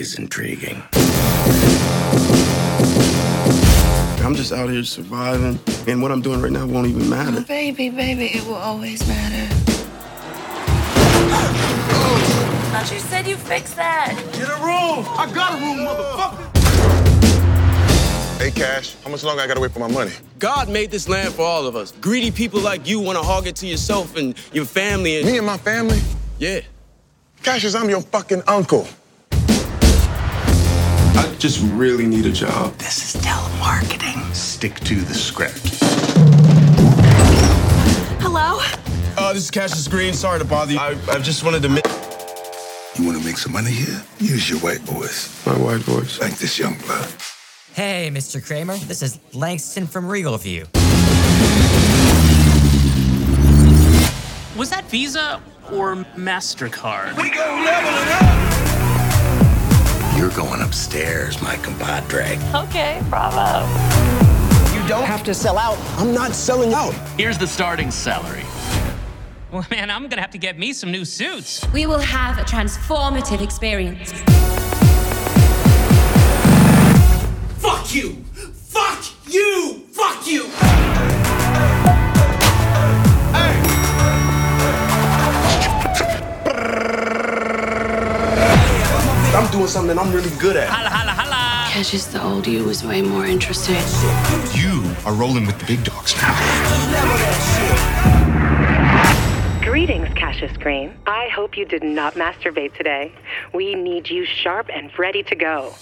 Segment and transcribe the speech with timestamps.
[0.00, 0.82] That is intriguing.
[4.24, 7.40] I'm just out here surviving, and what I'm doing right now won't even matter.
[7.40, 9.54] Oh, baby, baby, it will always matter.
[12.72, 14.14] Thought you said you fixed that.
[14.32, 15.04] Get a room!
[15.18, 16.48] I got a room, motherfucker!
[18.40, 20.12] Hey, Cash, how much longer I gotta wait for my money?
[20.38, 21.92] God made this land for all of us.
[22.00, 25.18] Greedy people like you want to hog it to yourself and your family.
[25.18, 26.00] And Me and my family?
[26.38, 26.60] yeah,
[27.42, 28.88] Cash is, I'm your fucking uncle.
[31.16, 32.74] I just really need a job.
[32.78, 34.34] This is telemarketing.
[34.34, 35.78] Stick to the script.
[38.20, 38.58] Hello?
[39.16, 40.12] Uh, this is Cassius Green.
[40.12, 40.78] Sorry to bother you.
[40.78, 41.68] I, I just wanted to.
[41.68, 41.82] Mi-
[42.96, 44.02] You want to make some money here?
[44.18, 45.44] Use your white voice.
[45.46, 46.20] My white voice.
[46.20, 47.08] Like this young blood.
[47.74, 48.44] Hey, Mr.
[48.44, 48.76] Kramer.
[48.76, 50.66] This is Langston from Regal View.
[54.56, 55.40] Was that Visa
[55.72, 57.16] or MasterCard?
[57.20, 58.59] We go leveling up!
[60.20, 62.38] You're going upstairs, my compadre.
[62.54, 63.66] Okay, bravo.
[64.78, 65.78] You don't have to sell out.
[65.98, 66.92] I'm not selling out.
[67.16, 68.42] Here's the starting salary.
[69.50, 71.66] Well, man, I'm gonna have to get me some new suits.
[71.72, 74.12] We will have a transformative experience.
[77.58, 78.22] Fuck you!
[78.52, 79.86] Fuck you!
[79.90, 81.09] Fuck you!
[89.50, 90.68] I'm doing something I'm really good at.
[90.68, 91.68] Holla, holla, holla.
[91.72, 93.74] Cassius, the old you was way more interesting.
[94.54, 96.36] You are rolling with the big dogs now.
[99.60, 100.94] Greetings, Cassius Green.
[101.04, 103.12] I hope you did not masturbate today.
[103.52, 105.74] We need you sharp and ready to go.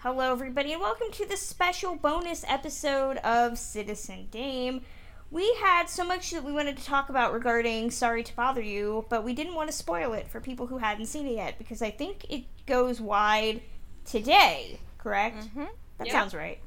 [0.00, 4.82] Hello, everybody, and welcome to this special bonus episode of Citizen Dame.
[5.32, 9.06] We had so much that we wanted to talk about regarding Sorry to Bother You,
[9.08, 11.80] but we didn't want to spoil it for people who hadn't seen it yet because
[11.80, 13.62] I think it goes wide
[14.04, 15.38] today, correct?
[15.38, 15.64] Mm-hmm.
[15.96, 16.58] That sounds right.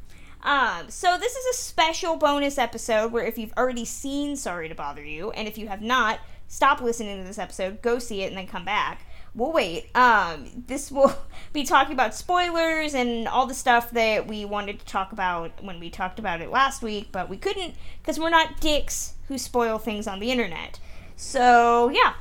[0.42, 4.74] Um, so this is a special bonus episode where if you've already seen Sorry to
[4.74, 8.30] Bother You, and if you have not, stop listening to this episode, go see it,
[8.30, 9.06] and then come back.
[9.36, 9.96] We'll wait.
[9.96, 11.14] Um, this will
[11.54, 15.80] be talking about spoilers and all the stuff that we wanted to talk about when
[15.80, 19.78] we talked about it last week, but we couldn't because we're not dicks who spoil
[19.78, 20.80] things on the internet.
[21.18, 22.14] So yeah,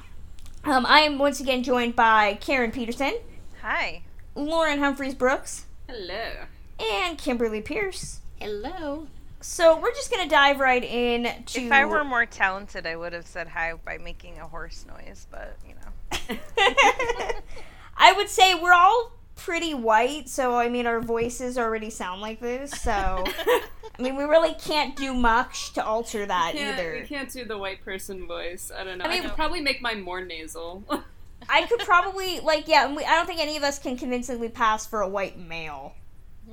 [0.65, 3.15] um, I am once again joined by Karen Peterson,
[3.63, 4.03] Hi.
[4.35, 6.47] Lauren Humphreys Brooks, Hello.
[6.81, 8.21] and Kimberly Pierce.
[8.41, 9.07] Hello.
[9.41, 11.61] So we're just gonna dive right in to.
[11.61, 15.27] If I were more talented, I would have said hi by making a horse noise,
[15.31, 15.84] but you know.
[17.97, 22.41] I would say we're all pretty white, so I mean our voices already sound like
[22.41, 22.71] this.
[22.71, 23.63] So I
[24.03, 26.99] mean we really can't do much to alter that can't, either.
[27.01, 28.71] We can't do the white person voice.
[28.77, 29.05] I don't know.
[29.05, 30.83] I I, mean- could probably make mine more nasal.
[31.49, 32.93] I could probably like yeah.
[32.95, 35.95] we- I don't think any of us can convincingly pass for a white male.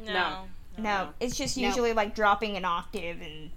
[0.06, 0.46] no.
[0.78, 1.68] No, it's just No.
[1.68, 3.52] usually like dropping an octave and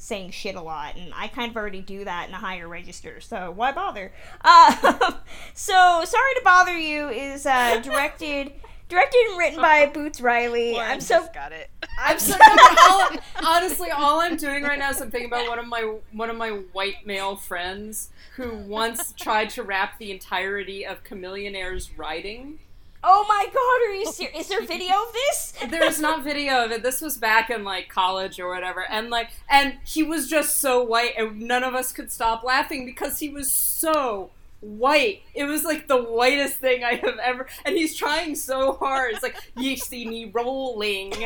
[0.00, 3.20] saying shit a lot, and I kind of already do that in a higher register,
[3.20, 4.12] so why bother?
[4.40, 5.12] Uh,
[5.54, 8.52] so, Sorry to Bother You is uh, directed.
[8.88, 10.72] Directed and written by Boots Riley.
[10.72, 11.70] Lauren I'm so just got it.
[11.96, 12.34] I'm so
[12.90, 13.08] all,
[13.46, 16.36] honestly all I'm doing right now is I'm thinking about one of my one of
[16.36, 22.58] my white male friends who once tried to rap the entirety of Chamillionaire's writing.
[23.02, 24.42] Oh my god, are you serious?
[24.42, 25.54] Is there video of this?
[25.68, 26.82] There's not video of it.
[26.82, 28.84] This was back in like college or whatever.
[28.88, 32.84] And like and he was just so white and none of us could stop laughing
[32.84, 35.22] because he was so white.
[35.34, 39.14] It was like the whitest thing I have ever and he's trying so hard.
[39.14, 41.12] It's like you see me rolling.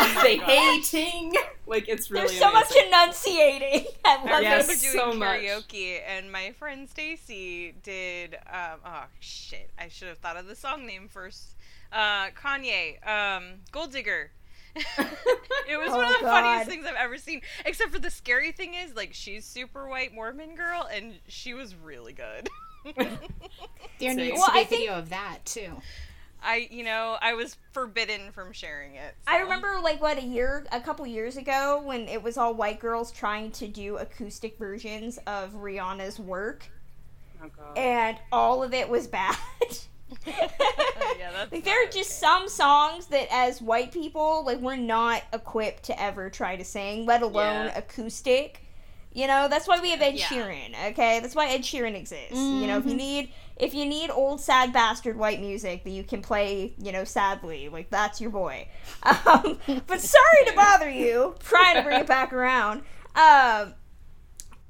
[0.00, 1.32] Oh they hating.
[1.66, 2.88] Like it's really There's so much amazing.
[2.92, 3.86] enunciating.
[4.04, 4.82] I love I Yes, remember this.
[4.82, 5.40] doing so much.
[5.40, 8.34] karaoke, and my friend Stacy did.
[8.34, 9.70] Um, oh shit!
[9.78, 11.54] I should have thought of the song name first.
[11.90, 14.30] Uh, Kanye, um, Gold Digger.
[14.78, 16.42] It was oh, one of Oh, the God.
[16.42, 17.42] funniest things I've ever seen.
[17.64, 21.74] Except for the scary thing is, like, she's super white Mormon girl, and she was
[21.74, 22.48] really good.
[22.96, 23.06] There
[24.14, 25.72] needs Well, to be I a think- video of that too.
[26.40, 29.12] I, you know, I was forbidden from sharing it.
[29.26, 32.78] I remember like what a year, a couple years ago, when it was all white
[32.78, 36.70] girls trying to do acoustic versions of Rihanna's work,
[37.42, 37.76] Oh, God.
[37.76, 39.36] and all of it was bad.
[41.18, 44.76] yeah, that's like there are not just some songs that, as white people, like we're
[44.76, 47.78] not equipped to ever try to sing, let alone Yeah.
[47.78, 48.62] acoustic.
[49.12, 50.26] You know, that's why we have Ed Yeah.
[50.26, 50.90] Sheeran.
[50.90, 52.52] Okay, that's why Ed Sheeran exists.
[52.52, 52.90] You know, if Mm-hmm.
[52.90, 56.92] you need if you need old sad bastard white music that you can play, you
[56.92, 58.68] know, sadly, like that's your boy.
[59.02, 61.34] Um, but sorry to bother you.
[61.40, 62.82] Trying to bring it back around.
[63.16, 63.74] Um,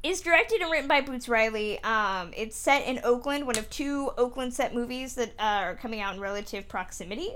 [0.03, 1.83] is directed and written by Boots Riley.
[1.83, 6.01] Um, it's set in Oakland, one of two Oakland set movies that uh, are coming
[6.01, 7.31] out in relative proximity.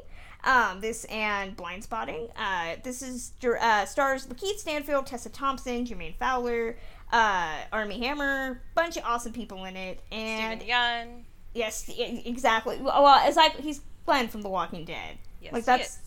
[0.44, 2.30] Um, this and Blindspotting.
[2.36, 6.76] Uh, this is uh, stars Lakeith Stanfield, Tessa Thompson, Jermaine Fowler,
[7.12, 11.06] uh, Armie Hammer, bunch of awesome people in it, and Steven Yeun.
[11.54, 12.78] Yes, exactly.
[12.80, 15.18] Well, as I he's Glenn from The Walking Dead.
[15.40, 16.00] Yes, like that's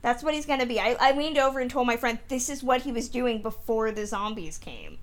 [0.00, 0.78] that's what he's gonna be.
[0.78, 3.90] I, I leaned over and told my friend this is what he was doing before
[3.90, 4.98] the zombies came.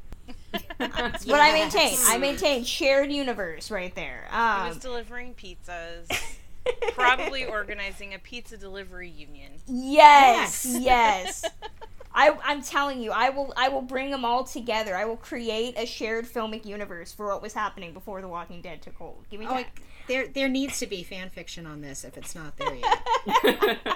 [0.77, 1.97] That's what I maintain.
[2.07, 4.25] I maintain shared universe right there.
[4.29, 6.07] He Um, was delivering pizzas.
[6.93, 9.53] Probably organizing a pizza delivery union.
[9.67, 11.43] yes, yes.
[12.13, 13.53] I, I'm telling you, I will.
[13.55, 14.95] I will bring them all together.
[14.95, 18.81] I will create a shared filmic universe for what was happening before The Walking Dead
[18.81, 19.25] took hold.
[19.29, 19.65] Give me Oh, time.
[20.07, 22.99] there there needs to be fan fiction on this if it's not there yet.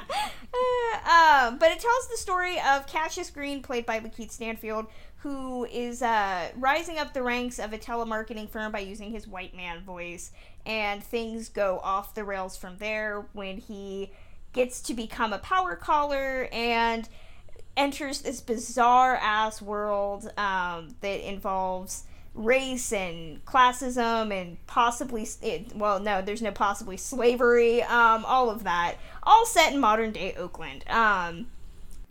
[1.05, 4.85] um, but it tells the story of Cassius Green, played by Lakeith Stanfield,
[5.23, 9.55] who is uh, rising up the ranks of a telemarketing firm by using his white
[9.55, 10.31] man voice,
[10.65, 14.11] and things go off the rails from there when he
[14.51, 17.07] gets to become a power caller and
[17.77, 22.03] enters this bizarre ass world um, that involves
[22.35, 28.63] race and classism and possibly it, well no there's no possibly slavery um, all of
[28.63, 31.47] that all set in modern day oakland um,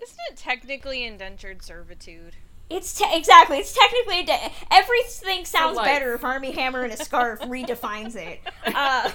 [0.00, 2.36] Isn't it technically indentured servitude?
[2.70, 6.96] It's te- exactly it's technically a de- everything sounds better if armie hammer and a
[6.96, 8.40] scarf redefines it.
[8.74, 9.10] Uh,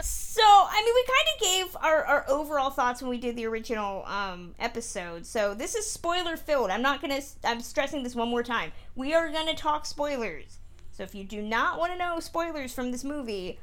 [0.00, 3.44] so i mean we kind of gave our, our overall thoughts when we did the
[3.44, 5.26] original um, episode.
[5.26, 6.70] So this is spoiler filled.
[6.70, 8.70] I'm not gonna i'm stressing this one more time.
[8.94, 10.58] We are gonna talk spoilers.
[10.92, 13.58] So if you do not want to know spoilers from this movie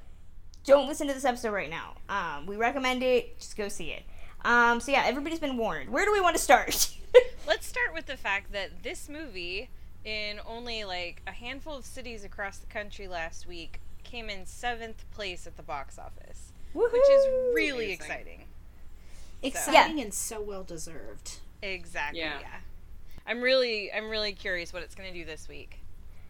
[0.65, 1.93] don't listen to this episode right now.
[2.09, 3.39] Um, we recommend it.
[3.39, 4.03] Just go see it
[4.45, 6.89] um, so yeah everybody's been warned where do we want to start
[7.47, 9.69] Let's start with the fact that this movie,
[10.03, 15.05] in only like a handful of cities across the country last week, came in seventh
[15.11, 18.45] place at the box office, which is really exciting.
[19.43, 21.39] Exciting and so well deserved.
[21.61, 22.19] Exactly.
[22.19, 22.39] Yeah.
[22.39, 22.47] Yeah.
[23.27, 25.79] I'm really, I'm really curious what it's going to do this week.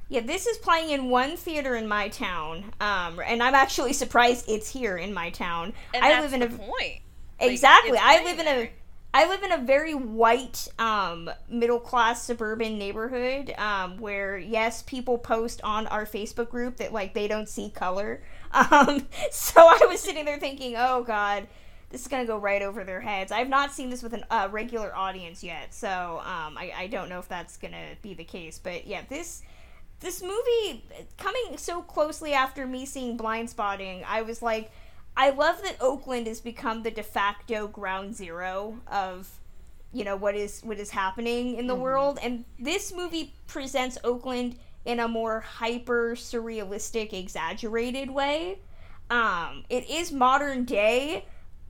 [0.07, 4.45] Yeah, this is playing in one theater in my town, um, and I'm actually surprised
[4.47, 5.73] it's here in my town.
[5.93, 7.01] And I that's live in the a point.
[7.39, 7.97] Like, exactly.
[8.01, 8.69] I live in a
[9.13, 15.17] I live in a very white, um, middle class suburban neighborhood um, where yes, people
[15.17, 18.21] post on our Facebook group that like they don't see color.
[18.55, 21.47] Um, so I was sitting there thinking, oh god.
[21.89, 23.31] This is gonna go right over their heads.
[23.31, 27.09] I've not seen this with a uh, regular audience yet, so um, I, I don't
[27.09, 28.57] know if that's gonna be the case.
[28.57, 29.43] But yeah, this
[29.99, 30.83] this movie
[31.17, 34.71] coming so closely after me seeing blindspotting i was like
[35.17, 39.39] i love that oakland has become the de facto ground zero of
[39.95, 42.19] you know what is what is happening in the world.
[42.21, 48.59] And this movie presents oakland in a more hyper surrealistic exaggerated way.
[49.09, 51.25] Um it is modern day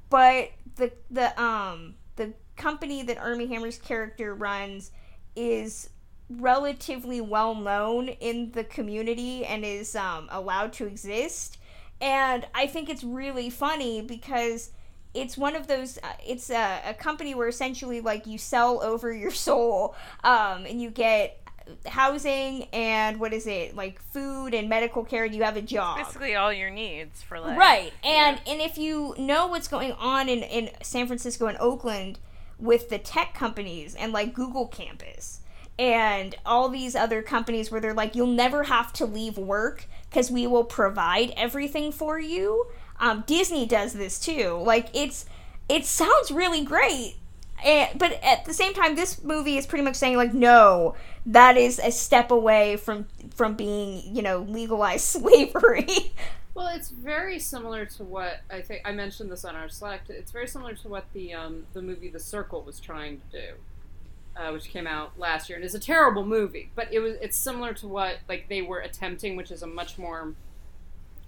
[0.10, 4.90] but the the um the company that armie hammer's character runs
[5.36, 5.90] is
[6.28, 11.60] relatively well known in the community and is um, allowed to exist.
[12.02, 14.72] And I think it's really funny because
[15.14, 19.14] it's one of those, uh, it's a, a company where essentially like you sell over
[19.14, 21.42] your soul um, and you get
[21.88, 25.98] housing and what is it like food and medical care and you have a job
[25.98, 27.58] Basically, all your needs for life.
[27.58, 27.94] Right.
[28.04, 32.20] And and if you know what's going on in, in San Francisco and Oakland
[32.60, 35.42] with the tech companies and like Google campus
[35.78, 40.32] and all these other companies where they're like you'll never have to leave work because
[40.32, 42.68] we will provide everything for you.
[43.02, 44.58] Um, Disney does this too.
[44.66, 45.26] Like it's
[45.68, 47.18] it sounds really great.
[47.64, 50.96] And, but at the same time, this movie is pretty much saying like, no,
[51.26, 56.14] that is a step away from from being, you know, legalized slavery.
[56.54, 60.04] Well, it's very similar to what I think I mentioned this on our Slack.
[60.08, 63.54] It's very similar to what the um, the movie The Circle was trying to do,
[64.36, 66.72] uh, which came out last year and is a terrible movie.
[66.76, 69.98] But it was it's similar to what like they were attempting, which is a much
[69.98, 70.34] more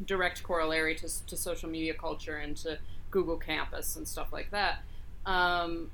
[0.06, 2.80] direct corollary to to social media culture and to
[3.12, 4.80] Google Campus and stuff like that.
[5.26, 5.92] Um,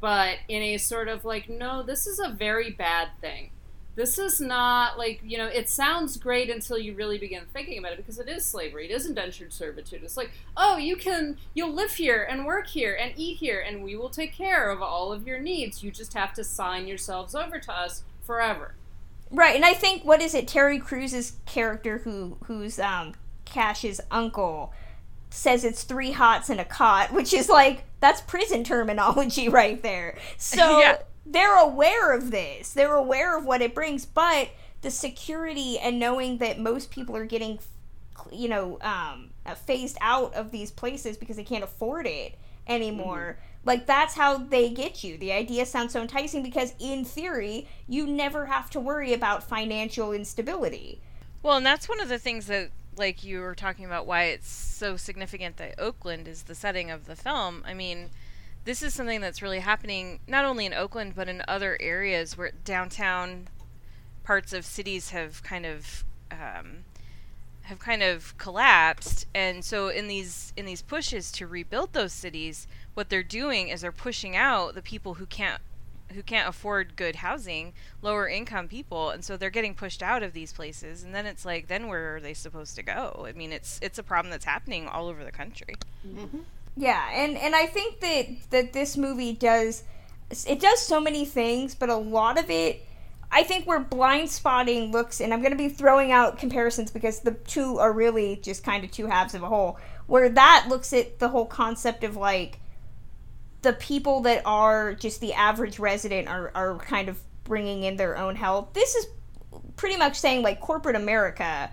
[0.00, 3.50] but in a sort of like, no, this is a very bad thing
[3.96, 7.92] this is not like you know it sounds great until you really begin thinking about
[7.92, 11.72] it because it is slavery it is indentured servitude it's like oh you can you'll
[11.72, 15.12] live here and work here and eat here and we will take care of all
[15.12, 18.74] of your needs you just have to sign yourselves over to us forever
[19.30, 20.46] Right, and I think what is it?
[20.46, 24.72] Terry Crews's character, who who's um Cash's uncle,
[25.30, 30.16] says it's three hots and a cot, which is like that's prison terminology right there.
[30.36, 30.98] So Yeah.
[31.26, 32.72] They're aware of this.
[32.72, 34.50] They're aware of what it brings, but
[34.82, 37.58] the security and knowing that most people are getting
[38.32, 42.34] you know um, uh, phased out of these places because they can't afford it
[42.66, 47.68] anymore like that's how they get you the idea sounds so enticing because in theory
[47.86, 51.00] you never have to worry about financial instability
[51.42, 54.50] Well, and that's one of the things that, like you were talking about, why it's
[54.50, 57.62] so significant that Oakland is the setting of the film.
[57.64, 58.10] I mean,
[58.66, 62.52] this is something that's really happening not only in Oakland but in other areas where
[62.64, 63.48] downtown
[64.24, 66.84] parts of cities have kind of um,
[67.62, 72.66] have kind of collapsed, and so in these in these pushes to rebuild those cities,
[72.94, 75.62] what they're doing is they're pushing out the people who can't
[76.12, 80.32] who can't afford good housing, lower income people, and so they're getting pushed out of
[80.32, 81.02] these places.
[81.02, 83.24] And then it's like, then where are they supposed to go?
[83.28, 85.74] I mean, it's it's a problem that's happening all over the country.
[86.76, 89.84] Yeah, and and I think that that this movie does
[90.46, 92.86] it does so many things, but a lot of it
[93.30, 97.32] I think where blindspotting looks and I'm going to be throwing out comparisons because the
[97.32, 99.78] two are really just kind of two halves of a whole.
[100.06, 102.60] Where that looks at the whole concept of like
[103.62, 108.16] the people that are just the average resident are are kind of bringing in their
[108.16, 108.74] own help.
[108.74, 109.06] This is
[109.76, 111.70] pretty much saying like corporate America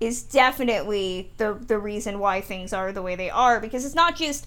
[0.00, 4.16] is definitely the the reason why things are the way they are because it's not
[4.16, 4.46] just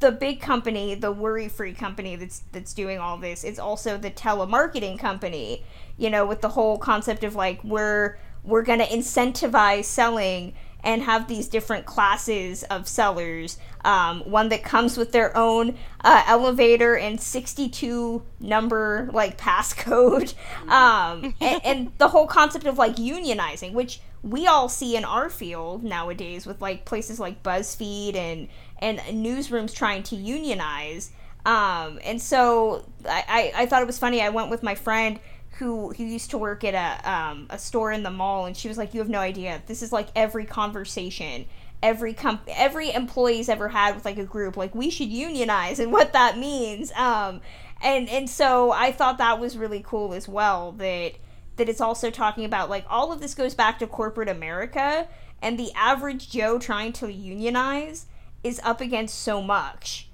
[0.00, 3.44] the big company, the worry-free company that's that's doing all this.
[3.44, 5.64] It's also the telemarketing company,
[5.96, 11.02] you know, with the whole concept of like we're we're going to incentivize selling and
[11.02, 13.58] have these different classes of sellers.
[13.84, 20.34] Um, one that comes with their own uh, elevator and 62 number like passcode,
[20.68, 25.30] um, and, and the whole concept of like unionizing, which we all see in our
[25.30, 28.48] field nowadays with like places like BuzzFeed and
[28.78, 31.10] and newsrooms trying to unionize.
[31.46, 34.20] Um, and so I, I, I thought it was funny.
[34.20, 35.20] I went with my friend
[35.52, 38.68] who who used to work at a um, a store in the mall, and she
[38.68, 39.62] was like, "You have no idea.
[39.66, 41.46] This is like every conversation."
[41.82, 45.90] Every comp- every employee's ever had with like a group, like we should unionize and
[45.90, 46.92] what that means.
[46.92, 47.40] Um,
[47.80, 50.72] and and so I thought that was really cool as well.
[50.72, 51.14] That
[51.60, 55.06] that it's also talking about like all of this goes back to corporate America
[55.42, 58.06] and the average Joe trying to unionize
[58.42, 60.08] is up against so much.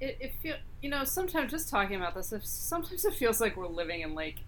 [0.00, 3.56] It, it feel you know sometimes just talking about this, it, sometimes it feels like
[3.56, 4.38] we're living in like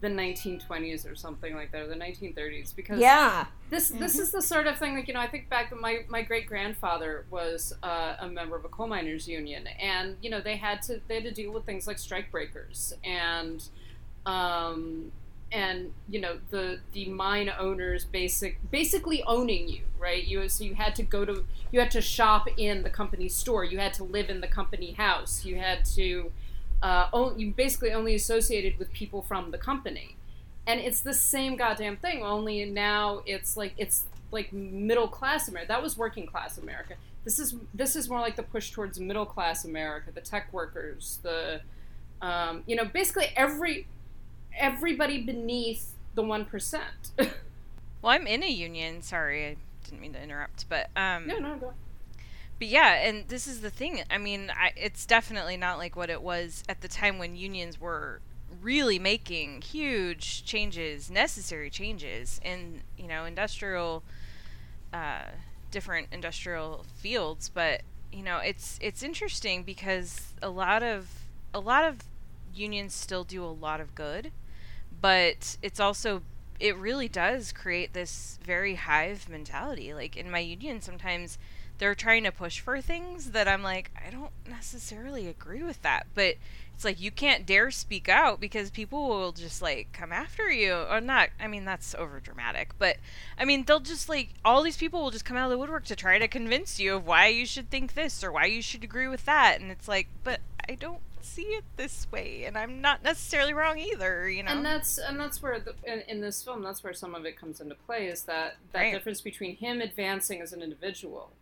[0.00, 2.74] the 1920s or something like that, or the 1930s.
[2.74, 3.46] Because Yeah.
[3.68, 6.22] this this is the sort of thing like you know I think back my my
[6.22, 10.56] great grandfather was uh, a member of a coal miners union, and you know they
[10.56, 13.68] had to they had to deal with things like strike breakers and
[14.26, 15.10] um,
[15.52, 20.26] and you know the the mine owners basic basically owning you right?
[20.26, 23.62] You so you had to go to you had to shop in the company store.
[23.64, 25.44] You had to live in the company house.
[25.44, 26.32] You had to
[26.82, 30.16] uh, own, you basically only associated with people from the company.
[30.66, 35.68] And it's the same goddamn thing only now it's like it's like middle class america
[35.68, 36.94] that was working class america.
[37.24, 41.18] This is this is more like the push towards middle class america the tech workers
[41.22, 41.60] the
[42.22, 43.86] um, you know basically every
[44.56, 47.12] everybody beneath the one percent.
[48.02, 49.02] Well, I'm in a union.
[49.02, 51.74] Sorry, I didn't mean to interrupt, but um, no, no, go.
[52.58, 54.02] But yeah, and this is the thing.
[54.10, 57.80] I mean, I, it's definitely not like what it was at the time when unions
[57.80, 58.20] were
[58.62, 64.02] really making huge changes, necessary changes in you know industrial,
[64.92, 65.24] uh,
[65.70, 67.50] different industrial fields.
[67.50, 71.08] But you know, it's it's interesting because a lot of
[71.52, 71.98] a lot of
[72.54, 74.32] unions still do a lot of good,
[75.00, 76.22] but it's also
[76.60, 79.94] it really does create this very hive mentality.
[79.94, 81.38] Like in my union, sometimes
[81.78, 86.06] they're trying to push for things that I'm like, I don't necessarily agree with that.
[86.14, 86.36] But
[86.74, 90.74] it's like you can't dare speak out because people will just like come after you.
[90.74, 92.72] Or not, I mean, that's over dramatic.
[92.78, 92.98] But
[93.38, 95.86] I mean, they'll just like, all these people will just come out of the woodwork
[95.86, 98.84] to try to convince you of why you should think this or why you should
[98.84, 99.60] agree with that.
[99.60, 103.78] And it's like, but I don't see it this way and i'm not necessarily wrong
[103.78, 104.50] either you know?
[104.50, 107.36] and that's and that's where the, in, in this film that's where some of it
[107.38, 108.92] comes into play is that that Right.
[108.92, 111.32] difference between him advancing as an individual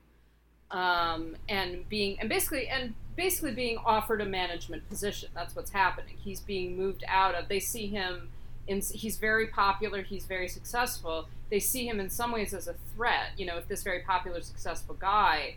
[0.71, 5.31] um, and being and basically and basically being offered a management position.
[5.35, 6.15] That's what's happening.
[6.19, 8.29] He's being moved out of they see him
[8.67, 11.29] in he's very popular he's very successful.
[11.51, 14.43] They see him in some ways as a threat you know if this very popular
[14.43, 15.57] successful guy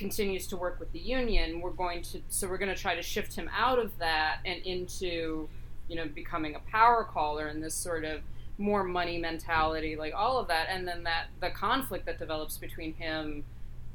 [0.00, 3.02] continues to work with the union, we're going to so we're going to try to
[3.02, 5.46] shift him out of that and into
[5.88, 8.22] you know becoming a power caller and this sort of
[8.56, 12.94] more money mentality, like all of that, and then that the conflict that develops between
[12.94, 13.44] him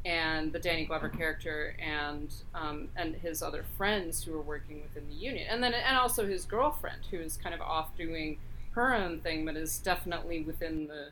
[0.06, 5.10] and the Danny Glover character and um, and his other friends who are working within
[5.10, 8.38] the union, and then and also his girlfriend who is kind of off doing
[8.72, 11.08] her own thing, but is definitely within the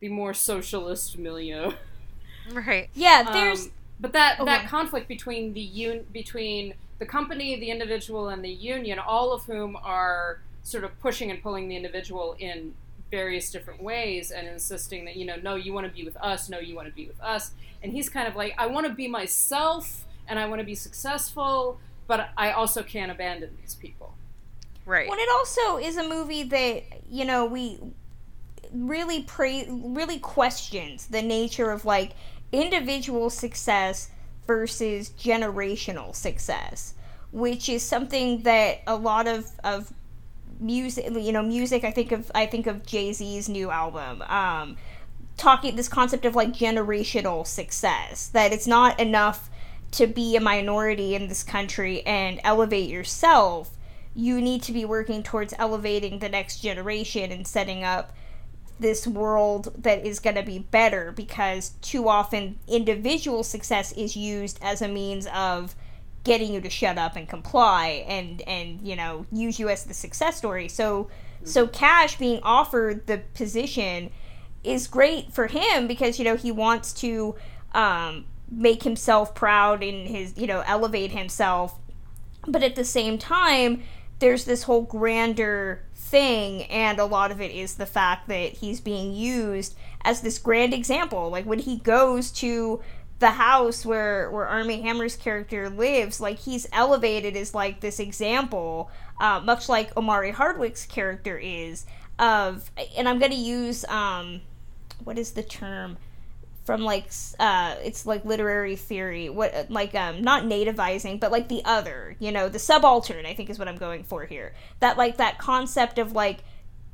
[0.00, 1.72] the more socialist milieu.
[2.52, 2.90] Right.
[2.94, 3.66] Yeah, there's.
[3.68, 8.44] Um, but that Oh, that conflict between the un between the company, the individual, and
[8.44, 12.74] the union, all of whom are sort of pushing and pulling the individual in
[13.10, 16.48] various different ways and insisting that you know, no, you want to be with us,
[16.48, 18.92] no, you want to be with us, and he's kind of like, I want to
[18.92, 24.14] be myself and I want to be successful, but I also can't abandon these people.
[24.86, 25.08] Right.
[25.08, 27.78] Well, it also is a movie that you know we
[28.72, 32.12] really pra- really questions the nature of like
[32.54, 34.10] individual success
[34.46, 36.94] versus generational success,
[37.32, 39.92] which is something that a lot of of
[40.60, 41.84] music, you know, music.
[41.84, 44.22] I think of I think of Jay Z's new album.
[44.22, 44.76] Um,
[45.36, 49.50] talking this concept of like generational success that it's not enough
[49.90, 53.70] to be a minority in this country and elevate yourself
[54.14, 58.12] you need to be working towards elevating the next generation and setting up
[58.78, 64.58] this world that is going to be better because too often individual success is used
[64.62, 65.74] as a means of
[66.24, 69.94] getting you to shut up and comply and and you know use you as the
[69.94, 70.68] success story.
[70.68, 71.08] So
[71.44, 74.10] so cash being offered the position
[74.64, 77.36] is great for him because you know he wants to
[77.74, 81.78] um, make himself proud and his you know elevate himself.
[82.46, 83.82] But at the same time
[84.18, 85.82] there's this whole grander
[86.14, 90.38] thing and a lot of it is the fact that he's being used as this
[90.38, 91.28] grand example.
[91.28, 92.80] Like when he goes to
[93.18, 98.90] the house where where Armie Hammer's character lives like he's elevated as like this example
[99.20, 101.84] uh, much like Omari Hardwick's character is
[102.18, 104.40] of and I'm to use um
[105.02, 105.96] what is the term
[106.64, 111.62] from like uh it's like literary theory what like um not nativizing but like the
[111.64, 114.54] other you know the subaltern i think is what i'm going for here.
[114.80, 116.38] That like that concept of like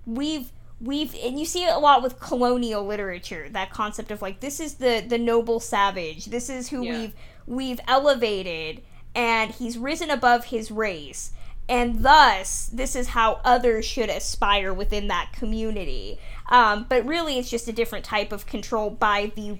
[0.06, 4.40] we've we've and you see it a lot with colonial literature that concept of like
[4.40, 6.26] this is the the noble savage.
[6.26, 6.98] This is who Yeah.
[6.98, 7.14] we've
[7.46, 8.82] we've elevated
[9.14, 11.32] and he's risen above his race
[11.70, 16.18] and thus this is how others should aspire within that community
[16.50, 19.58] um, but really it's just a different type of control by the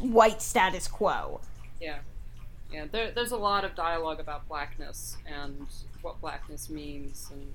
[0.00, 1.40] white status quo
[1.80, 1.98] Yeah,
[2.72, 2.86] yeah.
[2.90, 5.66] There, there's a lot of dialogue about blackness and
[6.02, 7.54] what blackness means, and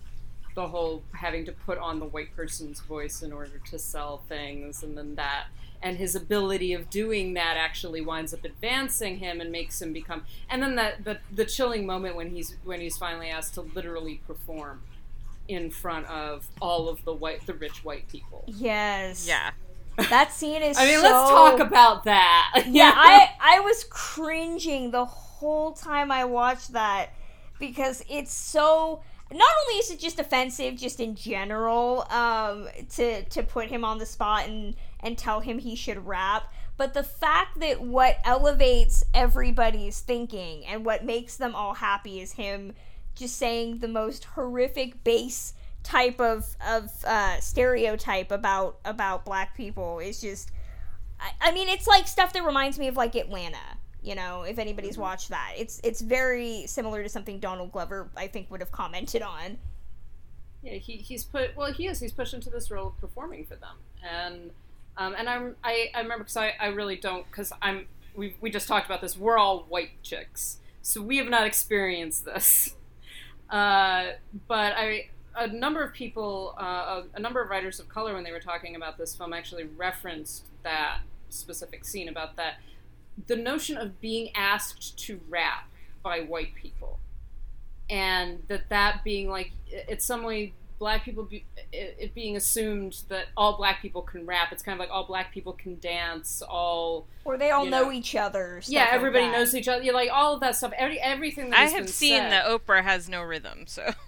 [0.55, 4.83] the whole having to put on the white person's voice in order to sell things,
[4.83, 5.45] and then that,
[5.81, 10.23] and his ability of doing that actually winds up advancing him and makes him become.
[10.49, 14.21] And then that the the chilling moment when he's when he's finally asked to literally
[14.27, 14.81] perform
[15.47, 18.45] in front of all of the white the rich white people.
[18.47, 19.51] yes Yeah.
[20.09, 22.63] that scene is I mean, so- let's talk about that.
[22.69, 27.09] yeah i i was cringing the whole time i watched that
[27.59, 29.01] because it's so
[29.33, 33.97] not only is it just offensive just in general um to to put him on
[33.97, 39.03] the spot and and tell him he should rap but the fact that what elevates
[39.13, 42.73] everybody's thinking and what makes them all happy is him
[43.15, 49.99] just saying the most horrific base type of of uh, stereotype about about black people
[49.99, 50.51] is just
[51.19, 54.59] I, I mean it's like stuff that reminds me of like Atlanta you know if
[54.59, 58.71] anybody's watched that it's it's very similar to something Donald Glover I think would have
[58.71, 59.57] commented on
[60.63, 61.99] Yeah, he, he's put well, he is.
[61.99, 64.51] He's pushed into this role of performing for them, and
[64.97, 68.49] um, and I'm I, I remember because I, I really don't because I'm we we
[68.49, 69.17] just talked about this.
[69.17, 72.75] We're all white chicks, so we have not experienced this.
[73.49, 74.13] Uh,
[74.47, 78.23] but I a number of people, uh, a, a number of writers of color, when
[78.23, 82.55] they were talking about this film, actually referenced that specific scene about that
[83.27, 85.69] the notion of being asked to rap
[86.03, 86.99] by white people.
[87.89, 93.03] And that that being like it's some way black people be, it, it being assumed
[93.07, 94.51] that all black people can rap.
[94.51, 97.89] It's kind of like all black people can dance all or they all you know,
[97.91, 99.31] each other yeah everybody that.
[99.31, 99.81] knows each other.
[99.83, 100.73] Yeah, like all of that stuff.
[100.77, 102.31] Every, everything that I has have been seen said.
[102.31, 103.91] that Oprah has no rhythm, so.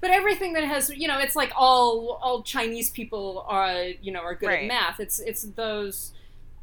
[0.00, 4.20] But everything that has you know it's like all all chinese people are you know
[4.20, 4.62] are good Right.
[4.62, 5.00] at math.
[5.00, 6.12] It's it's those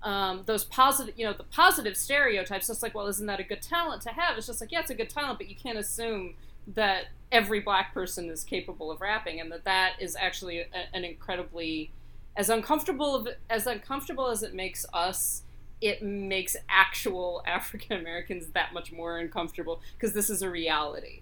[0.02, 3.62] um, those positive you know the positive stereotypes it's like well isn't that a good
[3.62, 4.38] talent to have?
[4.38, 6.36] It's just like yeah it's a good talent but you can't assume
[6.76, 11.04] that every black person is capable of rapping and that that is actually a, an
[11.04, 11.92] incredibly
[12.36, 15.44] as uncomfortable of, as uncomfortable as it makes us
[15.82, 21.22] it makes actual african americans that much more uncomfortable because this is a reality.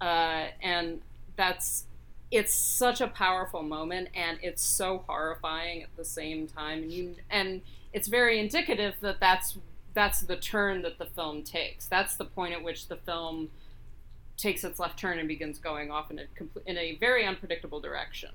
[0.00, 1.00] Uh, and
[1.36, 1.84] that's
[2.30, 6.82] it's such a powerful moment and it's so horrifying at the same time.
[6.82, 7.62] And you and
[7.98, 9.58] it's very indicative that that's
[9.92, 13.48] that's the turn that the film takes that's the point at which the film
[14.36, 16.24] takes its left turn and begins going off in a
[16.66, 18.30] in a very unpredictable direction.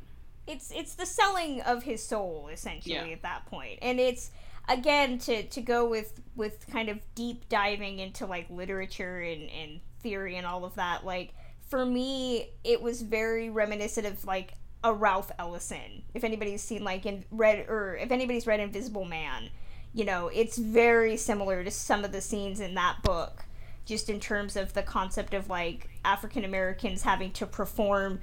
[0.47, 3.05] it's it's the selling of his soul essentially Yeah.
[3.17, 4.31] at that point and it's
[4.67, 9.79] again to to go with with kind of deep diving into like literature and and
[10.01, 11.33] theory and all of that like
[11.69, 17.05] for me it was very reminiscent of like a Ralph Ellison if anybody's seen like
[17.05, 19.49] in Red or if anybody's read Invisible Man
[19.93, 23.45] you know it's very similar to some of the scenes in that book
[23.85, 28.19] just in terms of the concept of like African Americans having to perform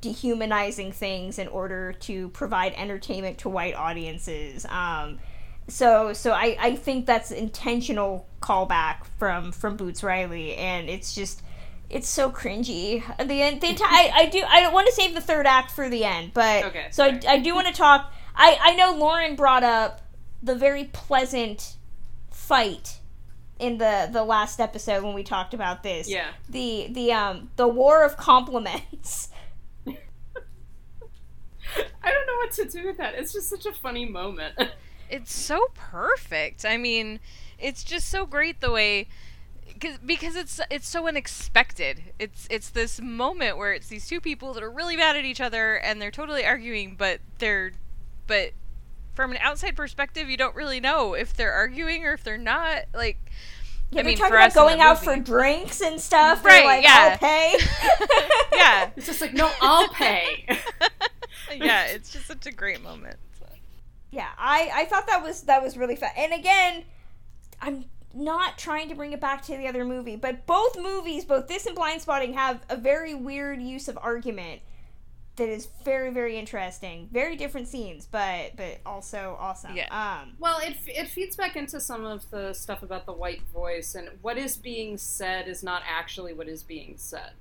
[0.00, 4.66] dehumanizing things in order to provide entertainment to white audiences.
[4.66, 5.18] Um,
[5.66, 11.42] so so I, I think that's intentional callback from from Boots Riley, and it's just
[11.94, 13.02] it's so cringy.
[13.24, 15.70] The end, the entire I, I do I don't want to save the third act
[15.70, 18.12] for the end, but Okay, so I, I do want to talk.
[18.34, 20.02] I I know Lauren brought up
[20.42, 21.76] the very pleasant
[22.32, 22.98] fight
[23.60, 26.08] in the the last episode when we talked about this.
[26.10, 26.30] Yeah.
[26.48, 29.28] The the um the war of compliments.
[29.86, 29.92] I
[32.10, 33.14] don't know what to do with that.
[33.14, 34.58] It's just such a funny moment.
[35.08, 36.64] it's so perfect.
[36.64, 37.20] I mean,
[37.58, 39.06] it's just so great the way
[39.84, 42.12] cause, because it's it's so unexpected.
[42.18, 45.40] It's it's this moment where it's these two people that are really mad at each
[45.40, 47.72] other and they're totally arguing, but they're
[48.26, 48.52] but
[49.14, 52.84] from an outside perspective, you don't really know if they're arguing or if they're not.
[52.94, 53.18] Like,
[53.90, 56.44] Yeah, I they're mean, talking for about us going out for drinks and stuff.
[56.44, 57.10] Right, like, yeah.
[57.12, 57.56] I'll pay.
[58.54, 60.46] yeah, it's just like no, I'll pay.
[61.56, 63.18] yeah, it's just such a great moment.
[64.10, 66.10] yeah, I I thought that was that was really fun.
[66.16, 66.84] And again,
[67.60, 71.48] I'm not trying to bring it back to the other movie, but both movies, both
[71.48, 74.62] this and Blindspotting, have a very weird use of argument
[75.36, 77.08] that is very very interesting.
[77.12, 79.76] Very different scenes, but but also awesome.
[79.76, 79.88] Yeah.
[80.22, 80.34] Um.
[80.38, 84.08] Well, it, it feeds back into some of the stuff about the white voice, and
[84.22, 87.32] what is being said is not actually what is being said.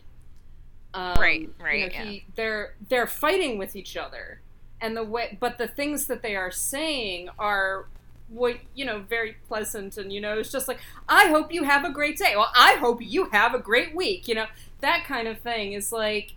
[0.95, 2.03] Um, Right, you right, know, yeah.
[2.05, 4.41] he- they're they're fighting with each other,
[4.81, 7.87] and the way, but the things that they are saying are
[8.33, 11.85] what you know very pleasant, and you know it's just like I hope you have
[11.85, 12.33] a great day.
[12.35, 14.27] Well, I hope you have a great week.
[14.27, 14.47] You know
[14.81, 16.33] that kind of thing is like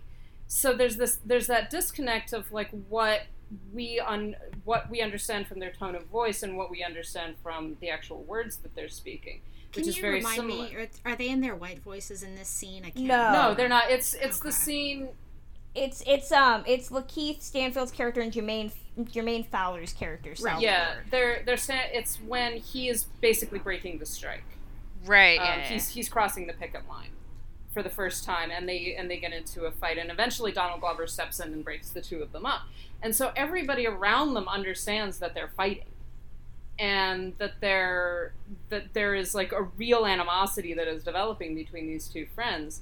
[0.47, 3.23] so there's this there's that disconnect of like what
[3.73, 7.77] we un what we understand from their tone of voice and what we understand from
[7.81, 9.41] the actual words that they're speaking
[9.73, 10.75] which Can is you very remind similar me?
[10.75, 12.83] Are, are they in their white voices in this scene?
[12.85, 13.05] I can't.
[13.05, 13.31] No.
[13.31, 15.09] no they're not it's it's the scene
[15.77, 20.33] It's it's um it's Lakeith Stanfield's character and Jermaine Jermaine Fowler's character.
[20.35, 20.61] Salvador.
[20.63, 24.43] yeah they're they're sta- it's when he is basically breaking the strike
[25.05, 25.39] Right.
[25.39, 25.63] um, yeah, yeah.
[25.69, 27.09] he's he's crossing the picket line
[27.73, 30.81] for the first time and they and they get into a fight and eventually Donald
[30.81, 32.61] Glover steps in and breaks the two of them up
[33.03, 35.85] and so everybody around them understands that they're fighting
[36.79, 38.33] and that there
[38.69, 42.81] that there is like a real animosity that is developing between these two friends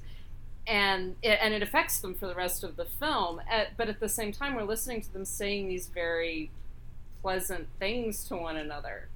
[0.66, 4.00] and it, and it affects them for the rest of the film at, but at
[4.00, 6.50] the same time we're listening to them saying these very
[7.22, 9.08] pleasant things to one another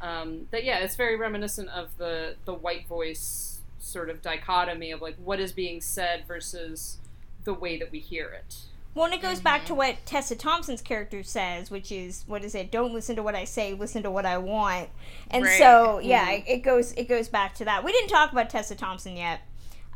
[0.00, 5.00] um, that yeah it's very reminiscent of the the white voice sort of dichotomy of
[5.02, 6.98] like what is being said versus
[7.44, 8.56] the way that we hear it
[8.94, 12.54] Well, and it goes back to what Tessa Thompson's character says, which is what is
[12.54, 12.70] it?
[12.72, 14.88] Don't listen to what I say, listen to what I want.
[15.30, 15.58] And Right.
[15.58, 16.40] so, yeah, Mhm.
[16.40, 17.84] it, it goes it goes back to that.
[17.84, 19.40] We didn't talk about Tessa Thompson yet.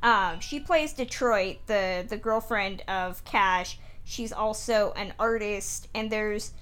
[0.05, 3.79] Um, she plays Detroit, the the girlfriend of Cash.
[4.05, 6.53] She's also an artist, and there's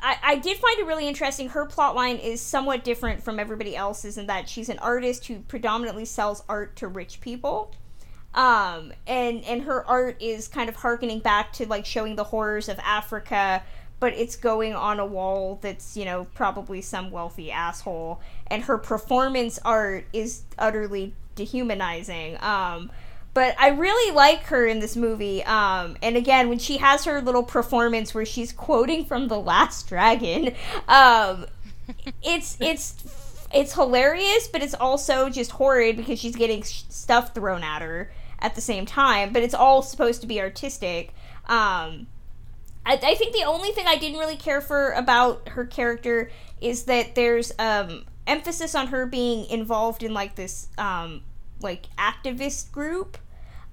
[0.00, 1.50] I, I did find it really interesting.
[1.50, 6.04] Her plotline is somewhat different from everybody else's in that she's an artist who predominantly
[6.04, 7.72] sells art to rich people.
[8.34, 12.68] Um, and and her art is kind of harkening back to like showing the horrors
[12.68, 13.62] of Africa,
[14.00, 18.20] but it's going on a wall that's you know probably some wealthy asshole.
[18.48, 22.36] And her performance art is utterly dehumanizing.
[22.42, 22.90] Um,
[23.36, 25.44] but I really like her in this movie.
[25.44, 29.88] Um, and again, when she has her little performance where she's quoting from The Last
[29.88, 30.54] Dragon,
[30.88, 31.44] um,
[32.22, 37.82] it's it's it's hilarious, but it's also just horrid because she's getting stuff thrown at
[37.82, 39.32] her at the same time.
[39.32, 41.12] But it's all supposed to be artistic.
[41.46, 42.06] Um,
[42.86, 46.84] I, I think the only thing I didn't really care for about her character is
[46.84, 51.22] that there's um, emphasis on her being involved in like this um,
[51.60, 53.18] like activist group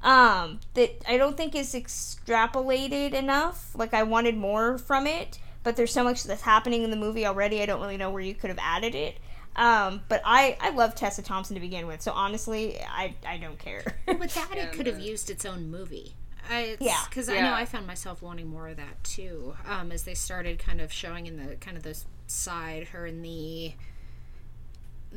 [0.04, 3.72] um, that I don't think is extrapolated enough.
[3.76, 7.26] Like I wanted more from it, but there's so much that's happening in the movie
[7.26, 7.62] already.
[7.62, 9.18] I don't really know where you could have added it.
[9.56, 13.60] Um, but I I love Tessa Thompson to begin with, so honestly, I I don't
[13.60, 13.84] care.
[14.08, 16.16] Well, with that, it could have used its own movie.
[16.50, 17.00] I, Yeah.
[17.08, 19.54] because I know I found myself wanting more of that too.
[19.66, 23.22] Um, as they started kind of showing in the kind of the side her in
[23.22, 23.74] the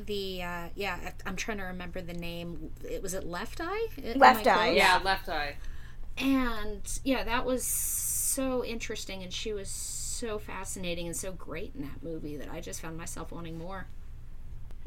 [0.04, 2.70] the uh, yeah, I- I'm trying to remember the name.
[2.88, 3.88] It was it Left Eye.
[4.14, 4.76] Left Eye, close?
[4.76, 5.56] Yeah, Left Eye.
[6.18, 11.82] And yeah, that was so interesting, and she was so fascinating and so great in
[11.82, 13.87] that movie that I just found myself wanting more.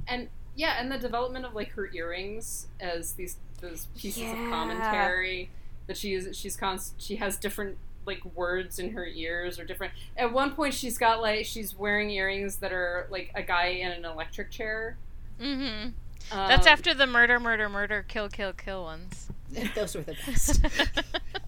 [0.08, 4.32] And yeah, and the development of like her earrings as these those pieces Yeah.
[4.46, 5.50] of commentary
[5.88, 7.78] that she is she's const- she has different
[8.10, 12.10] like words in her ears or different at one point she's got like she's wearing
[12.12, 14.98] earrings that are like a guy in an electric chair
[15.42, 15.92] Mm-hmm.
[16.32, 19.30] That's Um, after the murder, murder, murder, kill, kill, kill ones.
[19.74, 20.60] Those were the best.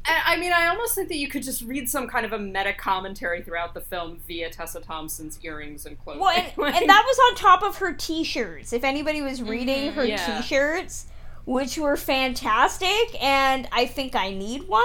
[0.06, 2.40] I I mean, I almost think that you could just read some kind of a
[2.40, 6.22] meta commentary throughout the film via Tessa Thompson's earrings and clothing.
[6.22, 8.72] Well, and, Like- and that was on top of her t-shirts.
[8.72, 10.40] If anybody was reading Mhm, her yeah.
[10.42, 11.08] t-shirts,
[11.46, 14.84] which were fantastic, and I think I need one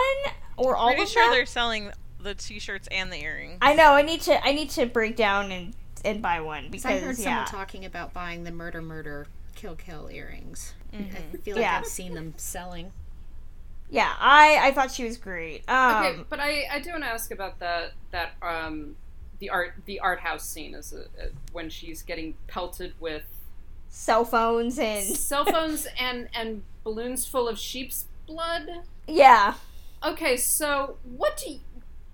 [0.56, 1.32] or all Pretty of sure them.
[1.32, 1.90] they're selling
[2.20, 3.58] the t-shirts and the earrings.
[3.62, 3.92] I know.
[3.92, 4.44] I need to.
[4.44, 7.44] I need to break down and and buy one because I heard yeah.
[7.44, 10.74] someone talking about buying the murder, murder, kill, kill earrings.
[10.92, 11.42] I Mhm.
[11.42, 11.78] feel like Yeah.
[11.78, 12.92] I've seen them selling.
[13.90, 15.68] Yeah, I I thought she was great.
[15.68, 18.96] Um, okay, but I, I do want to ask about that that um
[19.38, 23.22] the art the art house scene is uh, uh, when she's getting pelted with
[23.88, 28.68] cell phones and cell phones and and balloons full of sheep's blood.
[29.06, 29.54] yeah.
[30.04, 31.60] Okay, so what do you,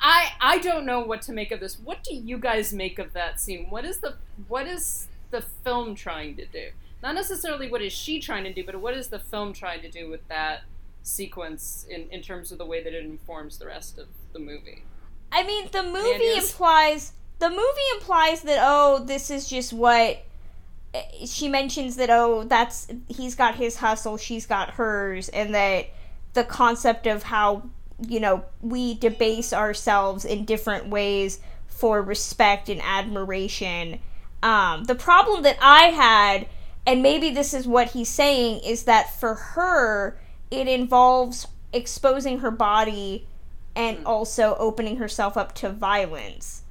[0.00, 1.78] I I don't know what to make of this.
[1.78, 3.66] What do you guys make of that scene?
[3.70, 4.14] What is the
[4.48, 6.68] what is the film trying to do?
[7.02, 9.90] Not necessarily what is she trying to do, but what is the film trying to
[9.90, 10.62] do with that
[11.02, 14.84] sequence in, in terms of the way that it informs the rest of the movie?
[15.32, 16.50] I mean, the movie Daniels?
[16.50, 20.24] implies the movie implies that oh, this is just what
[20.94, 25.86] eh, she mentions that oh, that's he's got his hustle, she's got hers, and that
[26.34, 27.68] the concept of how
[28.08, 33.98] you know we debase ourselves in different ways for respect and admiration.
[34.42, 36.46] Um, the problem that I had,
[36.86, 40.18] and maybe this is what he's saying, is that for her,
[40.50, 43.26] it involves exposing her body
[43.74, 46.62] and also opening herself up to violence.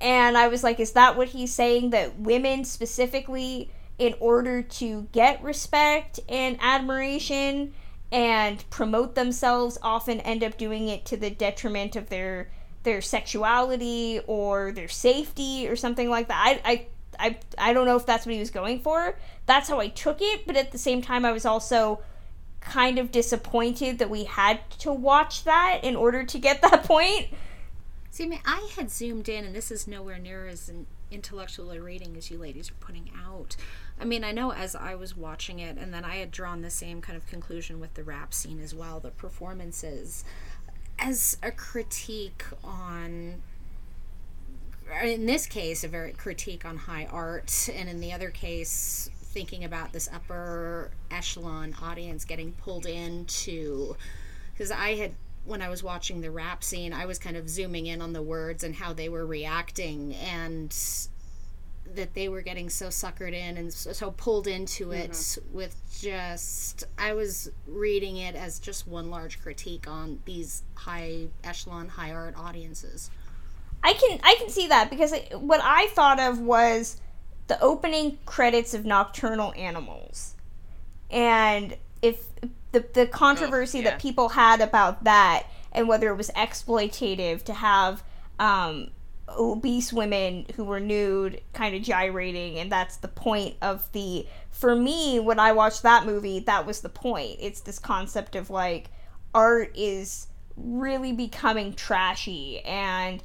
[0.00, 1.90] And I was like, is that what he's saying?
[1.90, 7.72] That women specifically, in order to get respect and admiration
[8.12, 12.50] and promote themselves, often end up doing it to the detriment of their
[12.82, 16.60] their sexuality or their safety or something like that.
[16.64, 16.86] I, I
[17.18, 19.16] I I don't know if that's what he was going for.
[19.46, 22.00] That's how I took it, but at the same time I was also
[22.60, 27.28] kind of disappointed that we had to watch that in order to get that point.
[28.10, 30.70] See, I I had zoomed in, and this is nowhere near as
[31.12, 33.56] intellectual a reading as you ladies are putting out.
[34.00, 36.70] I mean, I know as I was watching it, and then I had drawn the
[36.70, 40.24] same kind of conclusion with the rap scene as well, the performances,
[40.98, 43.42] as a critique on.
[45.02, 49.64] In this case, a very critique on high art, and in the other case, thinking
[49.64, 53.96] about this upper echelon audience getting pulled into
[54.52, 55.12] because I had
[55.44, 58.22] when I was watching the rap scene, I was kind of zooming in on the
[58.22, 60.74] words and how they were reacting and
[61.94, 65.56] that they were getting so suckered in and so, so pulled into it mm-hmm.
[65.56, 71.88] with just I was reading it as just one large critique on these high echelon
[71.88, 73.10] high art audiences.
[73.82, 77.00] I can I can see that because it, what I thought of was
[77.48, 80.34] the opening credits of Nocturnal Animals,
[81.10, 82.24] and if
[82.72, 83.90] the the controversy yeah.
[83.90, 88.02] that people had about that and whether it was exploitative to have
[88.38, 88.90] um,
[89.28, 94.74] obese women who were nude kind of gyrating and that's the point of the for
[94.74, 98.90] me when I watched that movie that was the point it's this concept of like
[99.34, 103.22] art is really becoming trashy and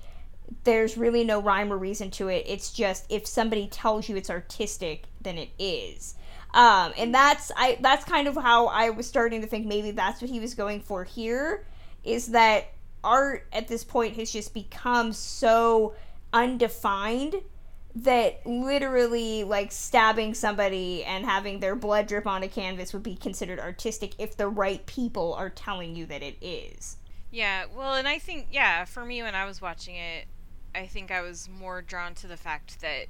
[0.63, 2.45] there's really no rhyme or reason to it.
[2.47, 6.15] It's just if somebody tells you it's artistic, then it is.
[6.53, 10.21] Um, and that's I that's kind of how I was starting to think maybe that's
[10.21, 11.65] what he was going for here
[12.03, 15.93] is that art at this point has just become so
[16.33, 17.35] undefined
[17.95, 23.15] that literally like stabbing somebody and having their blood drip on a canvas would be
[23.15, 26.97] considered artistic if the right people are telling you that it is.
[27.31, 30.25] Yeah, well, and I think yeah, for me when I was watching it,
[30.75, 33.07] I think I was more drawn to the fact that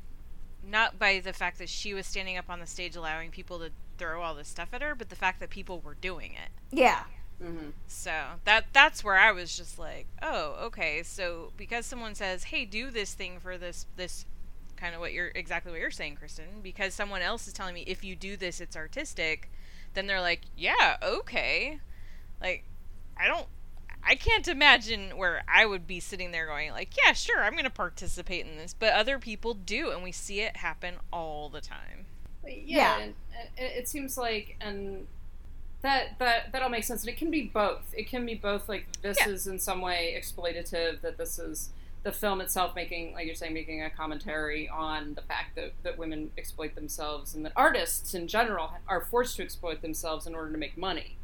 [0.68, 3.72] not by the fact that she was standing up on the stage allowing people to
[3.98, 6.52] throw all this stuff at her, but the fact that people were doing it.
[6.72, 7.04] Yeah.
[7.44, 7.70] Mm-hmm.
[7.88, 8.12] So
[8.46, 11.04] that that's where I was just like, oh, okay.
[11.04, 14.26] So because someone says, "Hey, do this thing for this this
[14.76, 17.84] kind of what you're exactly what you're saying, Kristen," because someone else is telling me
[17.86, 19.52] if you do this, it's artistic,
[19.94, 21.80] then they're like, "Yeah, okay."
[22.42, 22.64] Like,
[23.16, 23.48] I don't.
[24.08, 27.66] I can't imagine where I would be sitting there going like, "Yeah, sure, I'm going
[27.66, 31.62] to participate in this," but other people do, and we see it happen all the
[31.62, 32.06] time.
[32.46, 32.98] yeah, Yeah.
[33.00, 33.14] and
[33.58, 35.06] it, it seems like and
[35.82, 38.68] that that that all makes sense and it can be both it can be both
[38.70, 39.30] like this Yeah.
[39.30, 41.70] is in some way exploitative that this is
[42.04, 45.98] the film itself making like you're saying making a commentary on the fact that, that
[45.98, 50.52] women exploit themselves and that artists in general are forced to exploit themselves in order
[50.52, 51.18] to make money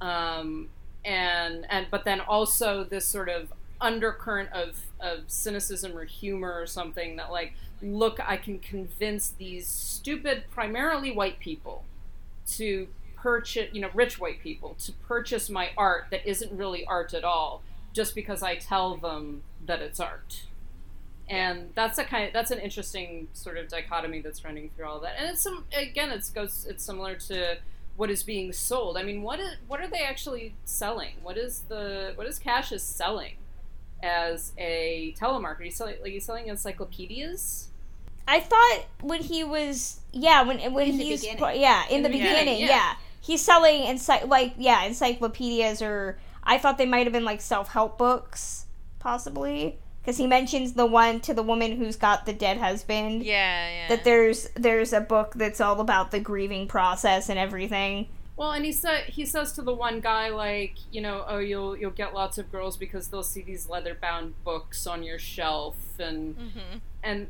[0.00, 0.68] um,
[1.04, 6.66] and and but then also this sort of undercurrent of of cynicism or humor or
[6.66, 11.84] something that like look I can convince these stupid primarily white people
[12.52, 17.14] to purchase you know rich white people to purchase my art that isn't really art
[17.14, 20.44] at all just because I tell them that it's art.
[21.28, 25.00] And that's a kind of that's an interesting sort of dichotomy that's running through all
[25.00, 25.14] that.
[25.18, 27.58] And it's some again it's goes it's similar to
[28.00, 31.60] what is being sold i mean what is what are they actually selling what is
[31.68, 33.34] the what is cash is selling
[34.02, 37.66] as a telemarketer he's selling like he's selling encyclopedias
[38.28, 41.60] I thought when he was yeah when when In the he's beginning.
[41.60, 42.66] yeah in, In the, the beginning, beginning, yeah.
[42.68, 42.94] yeah.
[43.20, 47.68] he's selling ency- like yeah encyclopedias or I thought they might have been like self
[47.68, 48.66] help books
[48.98, 49.78] possibly
[50.10, 53.88] because he mentions the one to the woman who's got the dead husband Yeah, yeah.
[53.88, 58.08] that there's there's a book that's all about the grieving process and everything.
[58.36, 61.76] Well, and he said he says to the one guy like, you know, oh, you'll
[61.76, 65.76] you'll get lots of girls because they'll see these leather bound books on your shelf,
[66.00, 66.78] and Mm-hmm.
[67.04, 67.28] and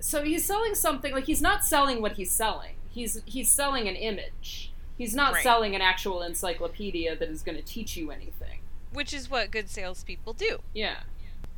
[0.00, 2.76] so he's selling something like he's not selling what he's selling.
[2.90, 4.72] He's he's selling an image.
[4.96, 5.42] He's not Right.
[5.42, 8.60] selling an actual encyclopedia that is going to teach you anything.
[8.92, 10.60] Which is what good salespeople do.
[10.74, 11.00] Yeah.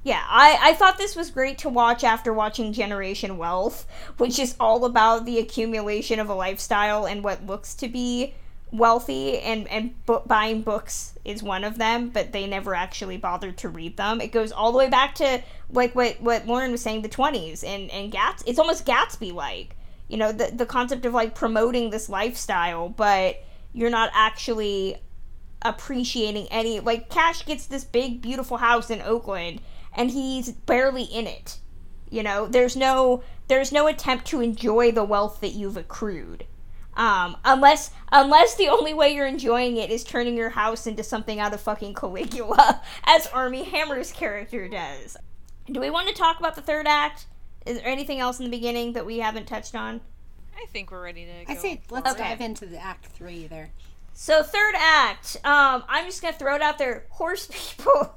[0.04, 3.86] Yeah, I, I thought this was great to watch after watching Generation Wealth,
[4.18, 8.34] which is all about the accumulation of a lifestyle and what looks to be
[8.70, 13.56] wealthy, and, and bu- buying books is one of them, but they never actually bothered
[13.56, 14.20] to read them.
[14.20, 17.64] It goes all the way back to, like what, what Lauren was saying, the 20s,
[17.64, 19.74] and, and Gats- it's almost Gatsby like.
[20.08, 24.98] You know, the, the concept of like promoting this lifestyle, but you're not actually
[25.62, 29.58] appreciating any like cash gets this big beautiful house in oakland
[29.94, 31.59] and he's barely in it
[32.11, 36.44] you know there's no there's no attempt to enjoy the wealth that you've accrued
[36.96, 41.40] um unless unless the only way you're enjoying it is turning your house into something
[41.40, 45.16] out of fucking caligula as armie hammer's character does
[45.70, 47.26] do we want to talk about the third act
[47.66, 50.00] is there anything else in the beginning that we haven't touched on
[50.57, 51.52] I think we're ready to go.
[51.52, 52.22] I say let's Okay.
[52.22, 53.70] dive into the act three there.
[54.12, 57.07] So third act, um, I'm just gonna throw it out there.
[57.11, 58.14] Horse people.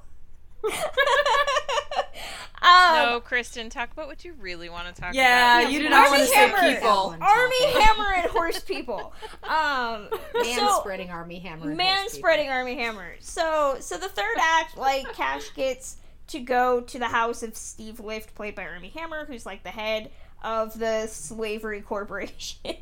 [2.60, 5.70] Um, no, Kristen, talk about what you really want to talk Yeah, about.
[5.72, 6.74] Yeah, you did not Armie want to say Hammer.
[6.76, 7.16] people.
[7.22, 9.14] Armie Hammer and horse people.
[9.44, 11.68] Um, Man so, spreading armie hammer.
[11.68, 13.14] and man horse spreading Armie Hammer.
[13.20, 15.98] So, so the third act, like Cash gets
[16.30, 19.70] to go to the house of Steve Lift, played by Armie Hammer, who's like the
[19.70, 20.10] head
[20.44, 22.60] of the slavery corporation.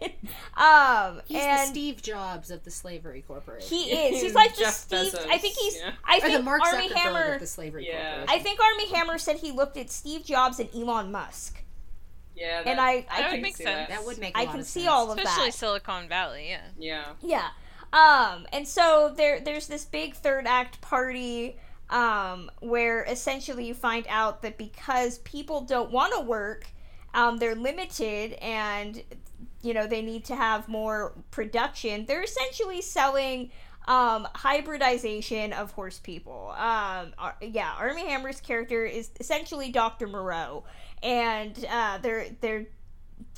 [0.58, 3.68] um, He's and the Steve Jobs of the slavery corporation.
[3.78, 4.22] he is.
[4.22, 5.14] He's like the Steve.
[5.14, 5.78] Bezos, I think he's.
[5.78, 5.92] yeah.
[6.04, 7.34] I or think the Mark Armie Zuckerberg Hammer.
[7.36, 8.16] of the slavery Yeah.
[8.18, 8.30] corporation.
[8.30, 11.64] I think Armie Hammer said he looked at Steve Jobs and Elon Musk,
[12.36, 12.60] Yeah.
[12.66, 13.90] and that- I, I That can would make see sense.
[13.90, 14.36] that would make.
[14.36, 14.92] a I lot can of see sense.
[14.92, 15.50] all of Especially that.
[15.50, 16.62] Especially Silicon Valley, yeah.
[16.78, 17.06] Yeah.
[17.22, 17.48] Yeah.
[17.94, 21.58] Um, and so there there's this big third act party
[21.90, 26.66] um, where essentially you find out that because people don't want to work,
[27.16, 29.02] um, they're limited and
[29.62, 32.06] you know they need to have more production.
[32.06, 33.50] They're essentially selling
[33.88, 36.54] um, hybridization of horse people.
[36.58, 40.08] Um, yeah, Armie Hammer's character is essentially Dr.
[40.08, 40.66] Moreau,
[41.02, 42.68] and uh, they're they're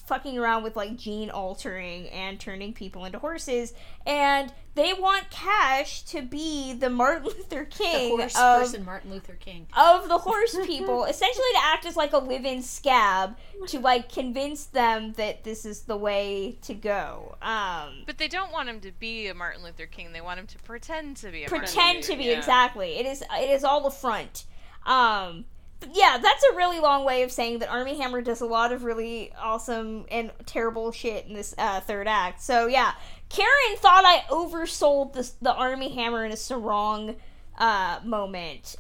[0.08, 3.74] fucking around with like gene altering and turning people into horses
[4.06, 9.12] and they want cash to be the martin luther the king horse of, person Martin
[9.12, 9.68] Luther King.
[9.76, 13.38] of the horse people essentially to act as like a live-in scab
[13.68, 18.54] to like convince them that this is the way to go um But they don't
[18.54, 20.13] want him to be a Martin Luther King.
[20.13, 22.38] They want him to pretend to be a Martin pretend Luther to be yeah.
[22.38, 24.46] exactly it is it is all the front
[24.86, 25.56] um but
[25.94, 28.84] yeah that's a really long way of saying that armie hammer does a lot of
[28.84, 32.94] really awesome and terrible shit in this uh, third act so yeah
[33.30, 37.15] karen thought i oversold this the armie hammer in a sarong
[37.58, 38.75] uh moment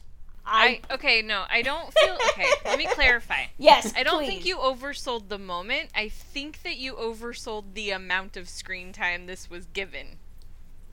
[0.49, 2.45] I okay, no, I don't feel okay.
[2.63, 3.47] let me clarify.
[3.57, 4.27] Yes, I don't please.
[4.29, 5.89] think you oversold the moment.
[5.93, 10.19] I think that you oversold the amount of screen time this was given.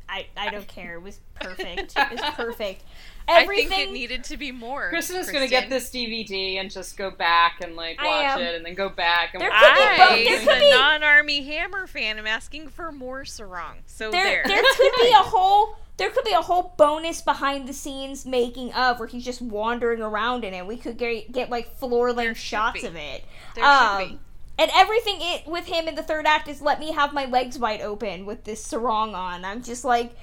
[0.09, 0.95] I, I don't care.
[0.95, 1.95] It was perfect.
[1.97, 2.83] It was perfect.
[3.27, 3.69] I Everything.
[3.71, 4.91] think it needed to be more.
[4.91, 8.65] Kristen is gonna get this DVD and just go back and like watch it and
[8.67, 9.97] then go back and There watch could be it.
[9.97, 13.77] both- I, there as could a non-Armie Hammer fan, I'm asking for more sarong.
[13.87, 14.63] So there, there.
[14.63, 18.73] there could be a whole there could be a whole bonus behind the scenes making
[18.75, 20.67] of where he's just wandering around in it.
[20.67, 22.87] We could get get like floor length shots be.
[22.87, 23.25] of it.
[23.55, 24.19] There should um, be.
[24.59, 27.59] And everything it with him in the third act is let me have my legs
[27.59, 29.45] wide open with this sarong on.
[29.45, 30.15] I'm just like,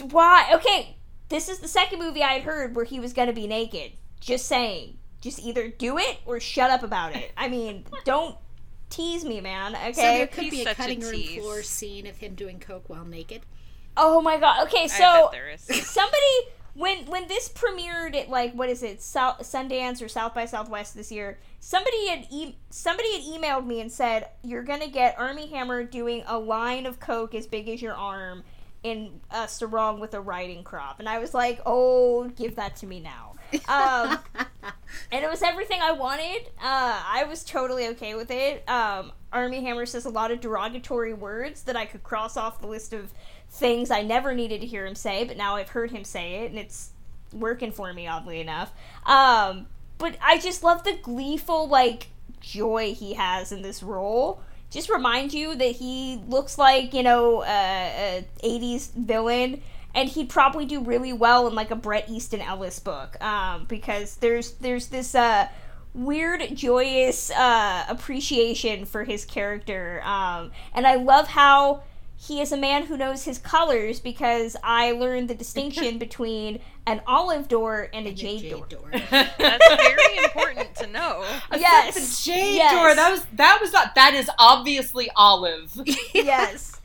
[0.00, 0.50] why?
[0.54, 0.96] Okay,
[1.28, 3.92] this is the second movie I had heard where he was gonna be naked.
[4.20, 7.32] Just saying, just either do it or shut up about it.
[7.36, 8.36] I mean, don't
[8.90, 9.74] tease me, man.
[9.74, 9.92] Okay.
[9.92, 12.88] So there could be a such a cutting room floor scene of him doing coke
[12.88, 13.42] while naked.
[13.96, 14.66] Oh my god.
[14.66, 15.86] Okay, I so bet there is.
[15.86, 16.18] somebody
[16.74, 20.94] when when this premiered at like what is it South, Sundance or South by Southwest
[20.94, 25.48] this year, somebody had e- somebody had emailed me and said you're gonna get Armie
[25.48, 28.42] Hammer doing a line of coke as big as your arm
[28.82, 32.86] in a sarong with a riding crop, and I was like, oh, give that to
[32.86, 33.34] me now.
[33.68, 34.18] Um,
[35.12, 36.48] and it was everything I wanted.
[36.58, 38.68] Uh, I was totally okay with it.
[38.68, 42.66] Um, Armie Hammer says a lot of derogatory words that I could cross off the
[42.66, 43.12] list of
[43.52, 46.50] things I never needed to hear him say, but now I've heard him say it,
[46.50, 46.90] and it's
[47.32, 48.72] working for me, oddly enough.
[49.04, 49.66] Um,
[49.98, 52.08] but I just love the gleeful, like,
[52.40, 54.42] joy he has in this role.
[54.70, 59.62] Just remind you that he looks like, you know, a, a 80s villain,
[59.94, 64.16] and he'd probably do really well in, like, a Bret Easton Ellis book, um, because
[64.16, 65.48] there's, there's this, uh,
[65.94, 71.82] weird joyous uh, appreciation for his character um, and i love how
[72.22, 77.02] he is a man who knows his colors because I learned the distinction between an
[77.04, 78.90] olive door and a jade, door.
[79.10, 81.24] That's very important to know.
[81.52, 81.94] Yes,
[82.24, 82.72] the jade yes.
[82.72, 82.94] door.
[82.94, 83.94] That was that was not.
[83.94, 85.76] That is obviously olive.
[86.14, 86.80] yes.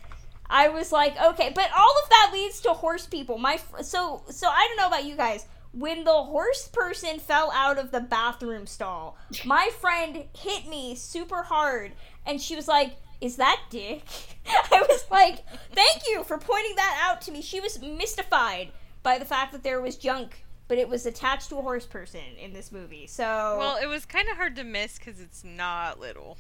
[0.49, 3.37] I was like, okay, but all of that leads to horse people.
[3.37, 5.45] My so so I don't know about you guys.
[5.71, 11.43] When the horse person fell out of the bathroom stall, my friend hit me super
[11.43, 11.91] hard,
[12.25, 14.03] and she was like, "Is that Dick?"
[14.71, 18.71] I was like, "Thank you for pointing that out to me." She was mystified
[19.03, 22.21] by the fact that there was junk, but it was attached to a horse person
[22.41, 23.07] in this movie.
[23.07, 26.37] So Well, it was kind of hard to miss because it's not little.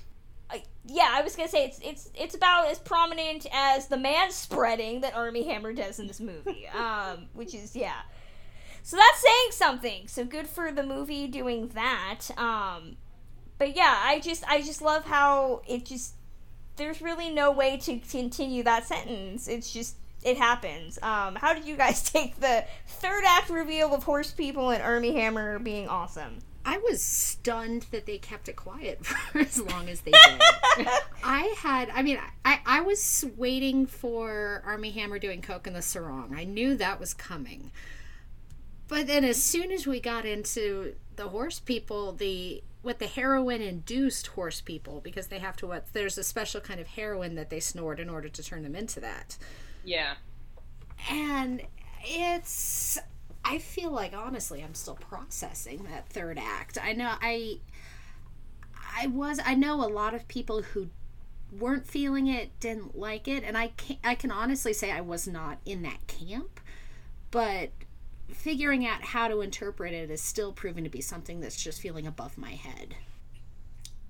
[0.49, 4.31] I- yeah, I was gonna say it's it's it's about as prominent as the man
[4.31, 6.67] spreading that Armie Hammer does in this movie.
[6.77, 8.01] Um, which is yeah.
[8.83, 10.07] So that's saying something.
[10.07, 12.21] So good for the movie doing that.
[12.37, 12.95] Um,
[13.57, 16.13] but yeah, I just I just love how it just
[16.77, 19.47] there's really no way to continue that sentence.
[19.47, 20.97] It's just it happens.
[21.01, 25.13] Um, how did you guys take the third act reveal of horse people and Armie
[25.13, 26.39] Hammer being awesome?
[26.65, 30.41] I was stunned that they kept it quiet for as long as they did.
[31.23, 35.81] I had, I mean, I, I was waiting for Armie Hammer doing Coke in the
[35.81, 36.35] Sarong.
[36.35, 37.71] I knew that was coming.
[38.89, 43.61] But then as soon as we got into the horse people, the with the heroin
[43.61, 47.49] induced horse people, because they have to what there's a special kind of heroin that
[47.49, 49.37] they snort in order to turn them into that.
[49.83, 50.13] Yeah.
[51.09, 51.61] And
[52.03, 52.97] it's
[53.43, 56.77] I feel like honestly I'm still processing that third act.
[56.81, 57.59] I know I
[58.99, 60.89] I was I know a lot of people who
[61.57, 65.27] weren't feeling it, didn't like it, and I can I can honestly say I was
[65.27, 66.59] not in that camp,
[67.31, 67.69] but
[68.29, 72.07] figuring out how to interpret it is still proven to be something that's just feeling
[72.07, 72.95] above my head.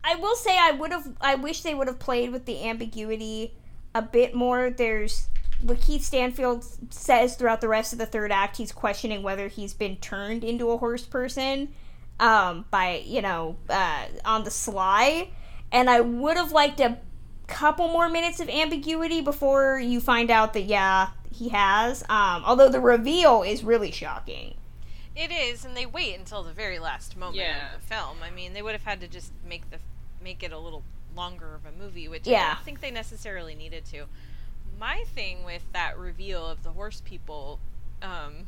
[0.03, 1.17] I will say I would have.
[1.19, 3.53] I wish they would have played with the ambiguity
[3.93, 4.69] a bit more.
[4.69, 5.27] There's
[5.61, 8.57] what Keith Stanfield says throughout the rest of the third act.
[8.57, 11.73] He's questioning whether he's been turned into a horse person
[12.19, 15.29] um, by you know uh, on the sly,
[15.71, 16.99] and I would have liked a
[17.47, 22.03] couple more minutes of ambiguity before you find out that yeah he has.
[22.09, 24.55] Um, although the reveal is really shocking.
[25.15, 27.73] It is, and they wait until the very last moment Yeah.
[27.75, 28.17] of the film.
[28.23, 29.77] I mean, they would have had to just make the
[30.23, 30.83] make it a little
[31.15, 34.05] longer of a movie, which I don't think they necessarily needed to.
[34.79, 37.59] My thing with that reveal of the horse people,
[38.01, 38.45] um,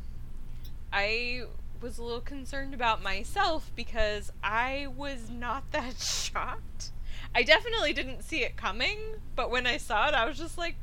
[0.92, 1.44] I
[1.80, 6.90] was a little concerned about myself because I was not that shocked.
[7.34, 8.98] I definitely didn't see it coming,
[9.36, 10.74] but when I saw it, I was just like,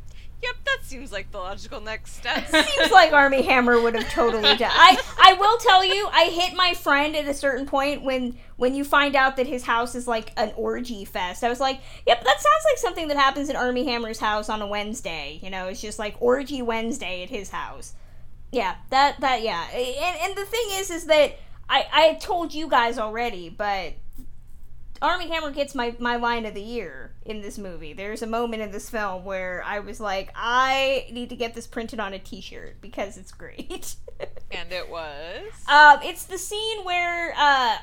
[0.41, 4.55] "Yep, that seems like the logical next step." Seems like Armie Hammer would have totally
[4.55, 4.71] done.
[4.71, 8.75] I I will tell you, I hit my friend at a certain point when when
[8.75, 11.43] you find out that his house is like an orgy fest.
[11.43, 14.61] I was like, "Yep, that sounds like something that happens at Armie Hammer's house on
[14.61, 17.93] a Wednesday." You know, it's just like orgy Wednesday at his house.
[18.51, 19.67] Yeah, that that yeah.
[19.73, 21.37] And and the thing is, is that
[21.69, 23.93] I I told you guys already, but
[25.01, 27.93] Armie Hammer gets my, my line of the year in this movie.
[27.93, 31.67] There's a moment in this film where I was like, I need to get this
[31.67, 33.95] printed on a T-shirt because it's great.
[34.51, 35.43] and it was.
[35.67, 37.77] um, it's the scene where uh,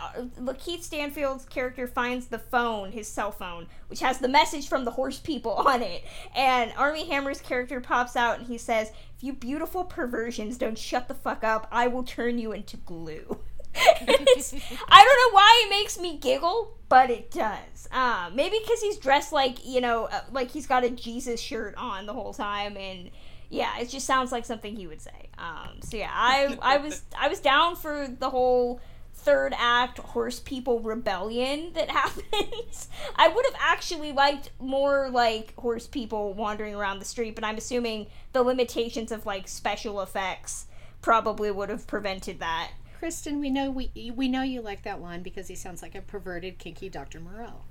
[0.58, 4.90] Keith Stanfield's character finds the phone, his cell phone, which has the message from the
[4.90, 6.04] horse people on it,
[6.34, 11.06] and Armie Hammer's character pops out and he says, "If you beautiful perversions don't shut
[11.08, 13.38] the fuck up, I will turn you into glue."
[13.74, 17.88] I don't know why it makes me giggle, but it does.
[17.90, 21.74] Um, maybe because he's dressed like you know, uh, like he's got a Jesus shirt
[21.76, 23.10] on the whole time, and
[23.50, 25.28] yeah, it just sounds like something he would say.
[25.38, 28.80] Um, so yeah, I I was I was down for the whole
[29.24, 32.88] third act horse people rebellion that happens.
[33.16, 37.56] I would have actually liked more like horse people wandering around the street, but I'm
[37.56, 40.66] assuming the limitations of like special effects
[41.00, 42.70] probably would have prevented that.
[43.04, 46.00] Kristen, we know we we know you like that line because he sounds like a
[46.00, 47.20] perverted, kinky Dr.
[47.20, 47.66] Moreau.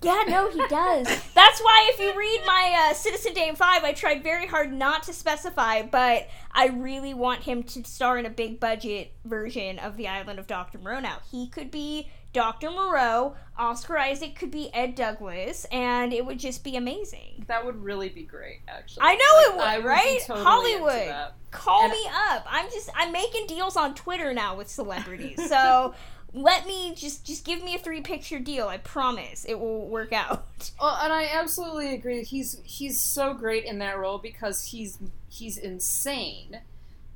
[0.00, 1.06] Yeah, no, he does.
[1.34, 5.02] That's why if you read my uh, Citizen Dame 5, I tried very hard not
[5.04, 9.96] to specify, but I really want him to star in a big budget version of
[9.96, 10.78] The Island of Dr.
[10.78, 11.18] Moreau now.
[11.28, 12.70] He could be Dr.
[12.70, 17.44] Moreau, Oscar Isaac could be Ed Douglas, and it would just be amazing.
[17.48, 19.02] That would really be great, actually.
[19.02, 20.18] I know it would, I would right?
[20.26, 21.14] totally Hollywood.
[21.50, 22.46] Call And- me up.
[22.48, 25.46] I'm just I'm making deals on Twitter now with celebrities.
[25.48, 25.94] So
[26.32, 28.66] let me just just give me a three picture deal.
[28.68, 30.46] I promise it will work out.
[30.80, 32.22] Well, and I absolutely agree.
[32.22, 34.96] He's he's so great in that role because he's
[35.28, 36.60] he's insane,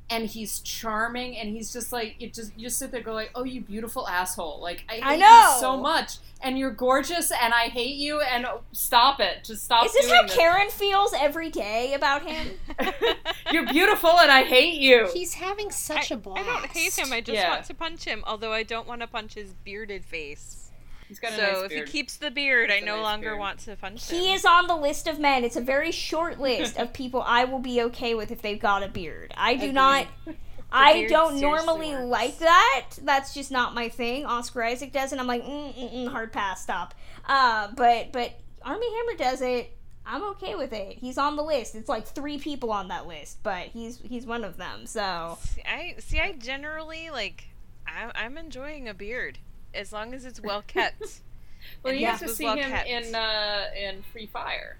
[0.08, 2.32] and he's charming, and he's just like it.
[2.34, 5.16] Just you just sit there, and go like, "Oh, you beautiful asshole!" Like I, I
[5.16, 5.52] know.
[5.54, 9.44] you so much, and you're gorgeous, and I hate you, and stop it.
[9.44, 9.84] Just stop.
[9.86, 12.50] Is this doing how Karen feels every day about him?
[13.52, 15.08] You're beautiful, and I hate you.
[15.12, 16.48] He's having such a I blast.
[16.48, 17.12] I don't hate him.
[17.12, 17.50] I just Yeah.
[17.50, 18.22] want to punch him.
[18.26, 20.65] Although I don't want to punch his bearded face.
[21.08, 23.38] He's got a so nice if he keeps the beard, I no nice longer beard.
[23.38, 24.18] want to punch him.
[24.18, 25.44] He is on the list of men.
[25.44, 28.82] It's a very short list of people I will be okay with if they've got
[28.82, 29.32] a beard.
[29.36, 29.74] I do Agreed.
[29.74, 30.06] not.
[30.72, 32.08] I don't normally works.
[32.08, 32.86] like that.
[33.02, 34.26] That's just not my thing.
[34.26, 36.94] Oscar Isaac does and I'm like, mm, mm, mm, hard pass, stop.
[37.26, 38.32] Uh, but but
[38.62, 39.72] Armie Hammer does it.
[40.04, 40.98] I'm okay with it.
[40.98, 41.74] He's on the list.
[41.74, 44.86] It's like three people on that list, but he's he's one of them.
[44.86, 46.20] So See, I see.
[46.20, 47.44] I generally like.
[47.86, 49.38] I, I'm enjoying a beard
[49.76, 51.00] as long as it's well kept.
[51.82, 52.88] well, And you his have to see well him kept.
[52.88, 54.76] in uh, in Free Fire.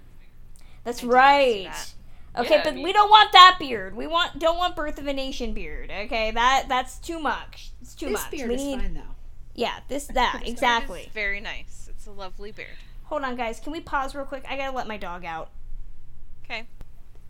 [0.83, 1.63] that's I did not see right.
[1.65, 1.93] that.
[2.41, 3.95] Okay, Yeah, I but mean- we don't want that beard.
[3.95, 5.89] We want don't want Birth of a Nation beard.
[5.91, 7.71] Okay, that that's too much.
[7.81, 8.13] It's too much.
[8.15, 8.31] this much.
[8.31, 9.15] beard we is need fine though.
[9.55, 11.09] yeah this that It's exactly.
[11.13, 11.87] very nice.
[11.89, 12.69] It's a lovely beard.
[13.05, 13.59] Hold on, guys.
[13.59, 14.45] Can we pause real quick?
[14.47, 15.49] I gotta let my dog out.
[16.45, 16.67] Okay.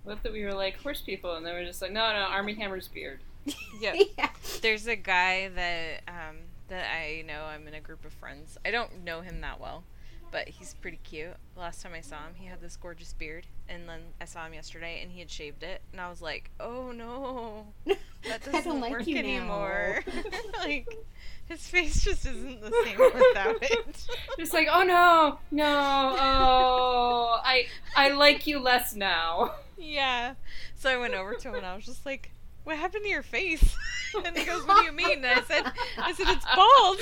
[0.03, 2.19] What if that we were like horse people, and they were just like, no, no,
[2.19, 3.19] Armie Hammer's beard.
[3.79, 3.93] Yeah.
[4.17, 4.29] Yeah.
[4.61, 6.35] There's a guy that um
[6.67, 7.45] that I know.
[7.45, 8.57] I'm in a group of friends.
[8.65, 9.83] I don't know him that well,
[10.31, 11.35] but he's pretty cute.
[11.55, 14.53] Last time I saw him, he had this gorgeous beard, and then I saw him
[14.53, 17.67] yesterday, and he had shaved it, and I was like, "Oh no,
[18.27, 20.03] that doesn't like work anymore."
[20.59, 20.87] like,
[21.47, 24.05] his face just isn't the same without it.
[24.37, 29.55] Just like, oh no, no, oh, I I like you less now.
[29.77, 30.33] yeah.
[30.75, 32.31] So I went over to him, and I was just like.
[32.67, 33.77] What happened to your face?
[34.25, 36.99] And he goes, "What do you mean?" And I said, "I said it's bald."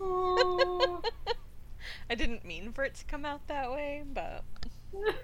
[0.00, 1.02] Oh.
[2.10, 4.42] I didn't mean for it to come out that way, but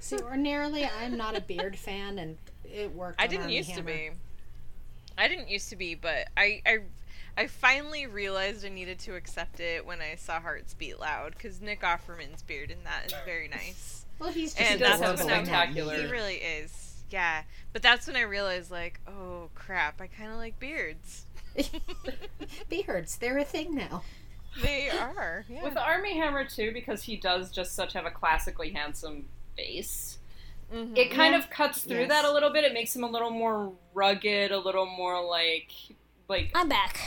[0.00, 3.20] See, ordinarily I'm not a beard fan, and it worked.
[3.20, 4.10] I didn't Armie used to be.
[5.16, 6.78] I didn't used to be, but I I
[7.36, 11.60] I finally realized I needed to accept it when I saw Hearts Beat Loud because
[11.60, 14.04] Nick Offerman's beard in that is very nice.
[14.18, 16.87] Well, he's just and He that's have when I spectacular- he really is.
[17.10, 17.42] Yeah,
[17.72, 21.26] but that's when I realized like, oh crap, I kind of like beards.
[22.68, 23.16] beards.
[23.16, 24.02] They're a thing now.
[24.62, 25.44] They are.
[25.48, 25.62] Yeah.
[25.64, 30.18] With Armie Hammer too, because he does just such have a classically handsome face.
[30.72, 30.96] Mhm.
[30.96, 32.08] It kind of cuts through Yes.
[32.10, 32.64] that a little bit.
[32.64, 35.70] It makes him a little more rugged, a little more like
[36.28, 36.98] like I'm back.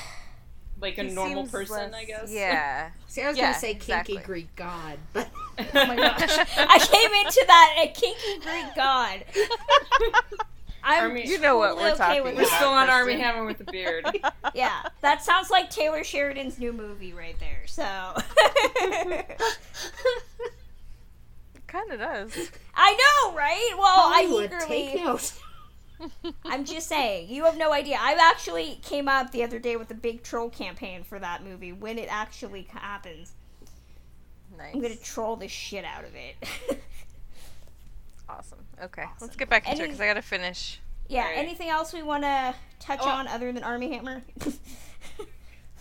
[0.82, 2.32] Like a normal person, less- I guess.
[2.32, 2.89] Yeah.
[3.07, 4.15] See, I was Yeah, gonna say exactly.
[4.15, 5.29] kinky Greek god, but
[5.59, 6.38] Oh my gosh.
[6.57, 9.23] I came into that a kinky Greek god.
[10.84, 13.59] I'm Armie- You know what we're okay talking with We're still on Armie Hammer with
[13.59, 14.05] the beard.
[14.55, 17.61] Yeah, that sounds like Taylor Sheridan's new movie right there.
[17.67, 17.84] So
[21.55, 22.51] it Kind of does.
[22.75, 23.71] I know, right?
[23.77, 24.65] Well, I Hollywood, eagerly.
[24.67, 25.34] take note.
[26.45, 27.97] I'm just saying, you have no idea.
[27.99, 31.72] I actually came up the other day with a big troll campaign for that movie
[31.74, 33.34] when it actually happens.
[34.58, 34.74] Nice.
[34.74, 36.80] I'm gonna troll the shit out of it.
[38.30, 38.60] Awesome.
[38.82, 40.80] Okay, let's get back into it because I gotta finish.
[41.10, 41.24] yeah.
[41.24, 41.38] Alright.
[41.38, 43.10] Anything else we want to touch Oh.
[43.10, 44.22] on other than Armie Hammer?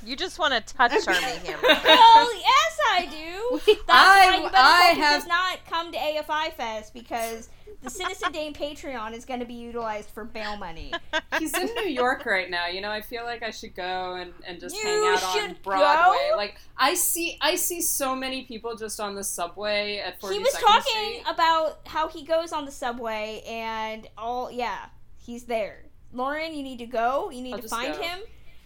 [0.04, 1.58] You just want to touch Armie Hammer.
[1.62, 3.60] well, yes, I do.
[3.66, 7.48] That's I- why you better I hope have- does not come to AFI Fest because
[7.82, 10.92] the Citizen Dame Patreon is going to be utilized for bail money.
[11.38, 12.66] He's in New York right now.
[12.66, 15.56] You know, I feel like I should go and, and just You hang out on
[15.62, 16.28] Broadway.
[16.30, 16.36] go?
[16.36, 20.38] Like I see I see so many people just on the subway at 42nd he
[20.40, 20.66] was Street.
[20.66, 24.50] talking about how he goes on the subway and all.
[24.50, 24.86] Yeah,
[25.18, 25.84] he's there.
[26.12, 27.30] Lauren, you need to go.
[27.30, 28.02] You need I'll to find go.
[28.02, 28.18] him.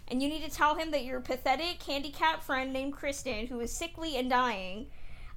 [0.09, 3.73] And you need to tell him that your pathetic handicapped friend named Kristen, who is
[3.73, 4.87] sickly and dying,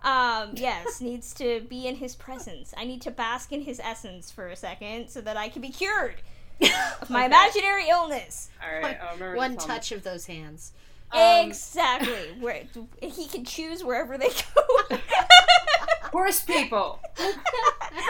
[0.03, 2.74] um, yes, needs to be in his presence.
[2.78, 5.70] I need to bask in his essence for a second so that I can be
[5.70, 6.15] cured
[7.01, 7.26] of my Okay.
[7.28, 8.49] imaginary illness.
[8.63, 10.74] All right, I'll remember to One tell touch of those hands.
[11.13, 12.36] exactly.
[12.39, 12.63] Where
[13.01, 14.97] he can choose wherever they go.
[16.11, 16.99] Horse people.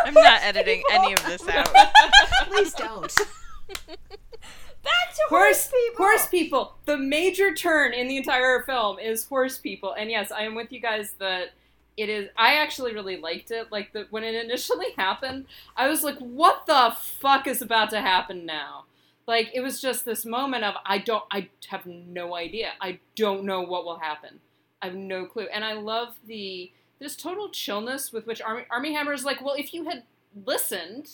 [0.06, 1.68] I'm not editing any of this out.
[2.48, 3.14] Please don't.
[4.88, 6.06] Back to horse people.
[6.06, 6.76] Horse people.
[6.86, 10.72] The major turn in the entire film is horse people, and yes, I am with
[10.72, 11.50] you guys that
[11.98, 12.30] it is.
[12.38, 13.70] I actually really liked it.
[13.72, 18.02] Like the when it initially happened, I was like, "What the fuck is about to
[18.02, 18.86] happen now?"
[19.28, 21.24] Like it was just this moment of I don't.
[21.32, 22.72] I have no idea.
[22.80, 24.40] I don't know what will happen.
[24.82, 28.94] I have no clue, and I love the this total chillness with which Armie, Armie
[28.94, 30.04] Hammer is like, "Well, if you had
[30.46, 31.10] listened."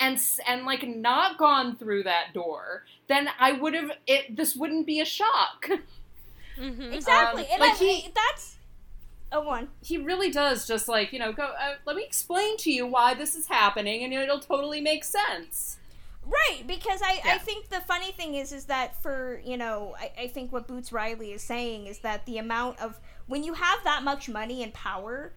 [0.00, 4.36] And and like not gone through that door, then I would have it.
[4.36, 5.68] This wouldn't be a shock.
[6.60, 7.42] Exactly.
[7.42, 8.56] Um, and like I, he- that's
[9.30, 9.68] a one.
[9.80, 11.44] He really does just like you know go.
[11.44, 15.78] Uh, let me explain to you why this is happening, and it'll totally make sense.
[16.26, 20.22] Right, because I, I think the funny thing is is that for you know I,
[20.22, 23.84] I think what Boots Riley is saying is that the amount of when you have
[23.84, 25.32] that much money and power,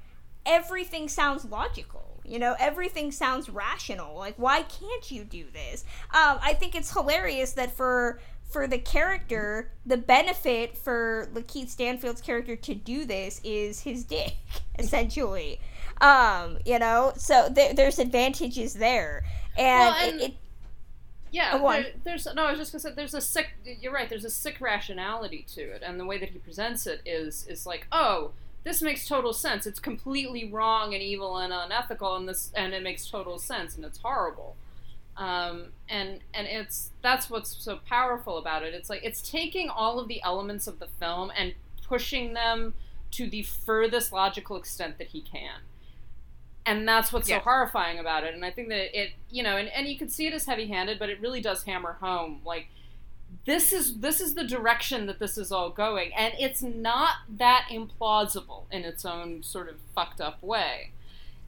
[0.45, 2.10] everything sounds logical.
[2.25, 4.17] You know, everything sounds rational.
[4.17, 5.83] Like, why can't you do this?
[6.13, 8.19] Um, I think it's hilarious that for
[8.49, 14.35] for the character, the benefit for Lakeith Stanfield's character to do this is his dick,
[14.79, 15.59] essentially.
[16.01, 19.23] Um, you know, so there, there's advantages there,
[19.57, 20.33] and, Well, and- it, it
[21.31, 22.43] Yeah, Oh, there- there's no.
[22.45, 23.51] I was just gonna say there's a sick.
[23.63, 24.09] You're right.
[24.09, 27.65] There's a sick rationality to it, and the way that he presents it is is
[27.65, 28.31] like, oh,
[28.63, 29.65] this makes total sense.
[29.65, 33.83] It's completely wrong and evil and unethical, and this and it makes total sense, and
[33.85, 34.55] it's horrible.
[35.17, 38.73] Um, and and it's that's what's so powerful about it.
[38.73, 41.53] It's like it's taking all of the elements of the film and
[41.87, 42.73] pushing them
[43.11, 45.59] to the furthest logical extent that he can
[46.65, 47.39] and that's what's Yeah.
[47.39, 50.07] so horrifying about it and i think that it you know and, and you can
[50.09, 52.67] see it as heavy handed but it really does hammer home like
[53.45, 57.67] this is this is the direction that this is all going and it's not that
[57.71, 60.91] implausible in its own sort of fucked up way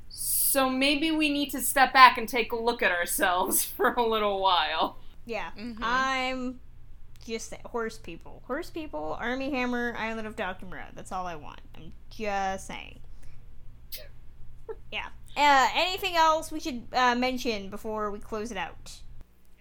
[0.10, 4.04] so maybe we need to step back and take a look at ourselves for a
[4.08, 5.50] little while Yeah,
[5.82, 6.60] I'm
[7.26, 10.84] just say- horse people, horse people, Armie Hammer, Island of Doctor Moreau.
[10.94, 11.62] That's all I want.
[11.76, 13.00] I'm just saying.
[14.92, 15.08] Yeah.
[15.36, 19.00] Uh, anything else we should uh, mention before we close it out?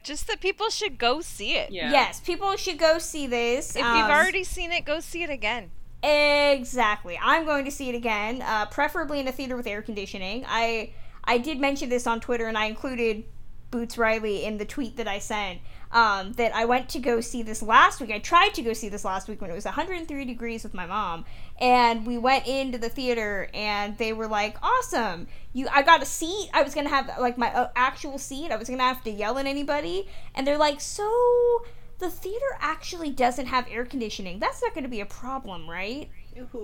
[0.02, 1.70] Just that people should go see it.
[1.90, 3.76] Yes, people should go see this.
[3.76, 5.70] If Um, you've already seen it, go see it again.
[6.02, 7.18] Exactly.
[7.22, 10.44] I'm going to see it again, uh, preferably in a theater with air conditioning.
[10.48, 10.92] I
[11.24, 13.24] I did mention this on Twitter, and I included
[13.70, 15.60] Boots Riley in the tweet that I sent.
[15.92, 18.10] Um, that I went to go see this last week.
[18.10, 20.86] I tried to go see this last week when it was 103 degrees with my
[20.86, 21.26] mom,
[21.60, 25.26] and we went into the theater, and they were like, "Awesome!
[25.52, 26.48] You, I got a seat.
[26.54, 28.50] I was gonna have like my uh, actual seat.
[28.50, 31.62] I was gonna have to yell at anybody." And they're like, "So."
[31.98, 34.40] The theater actually doesn't have air conditioning.
[34.40, 36.10] That's not going to be a problem, right?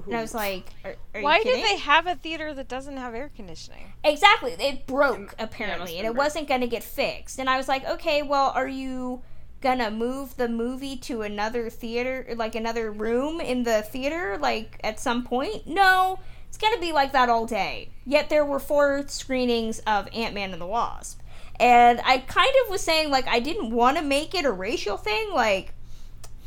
[0.07, 2.97] And I was like, are, are Why you do they have a theater that doesn't
[2.97, 3.93] have air conditioning?
[4.05, 4.53] Exactly.
[4.53, 7.39] It broke must apparently, have and it been wasn't going to get fixed.
[7.39, 9.23] And I was like, okay, well, are you
[9.61, 15.01] gonna move the movie to another theater, like another room in the theater, like at
[15.01, 15.67] some point?
[15.67, 17.91] No, it's gonna be like that all day.
[18.07, 21.21] Yet there were four screenings of Ant Man and the Wasp,
[21.59, 24.97] and I kind of was saying like I didn't want to make it a racial
[24.97, 25.75] thing, like.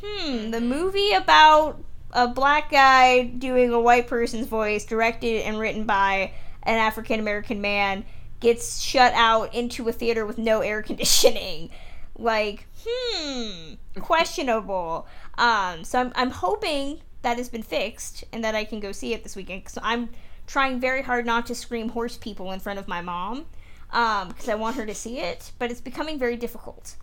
[0.03, 1.79] Hmm, the movie about
[2.13, 6.31] a black guy doing a white person's voice, directed and written by
[6.63, 8.05] an African American man,
[8.39, 11.69] gets shut out into a theater with no air conditioning.
[12.17, 15.07] Like, hmm, questionable.
[15.37, 19.13] Um, so I'm, I'm hoping that has been fixed and that I can go see
[19.13, 19.69] it this weekend.
[19.69, 20.09] So I'm
[20.47, 23.45] trying very hard not to scream horse people in front of my mom
[23.89, 26.95] because I want her to see it, but it's becoming very difficult.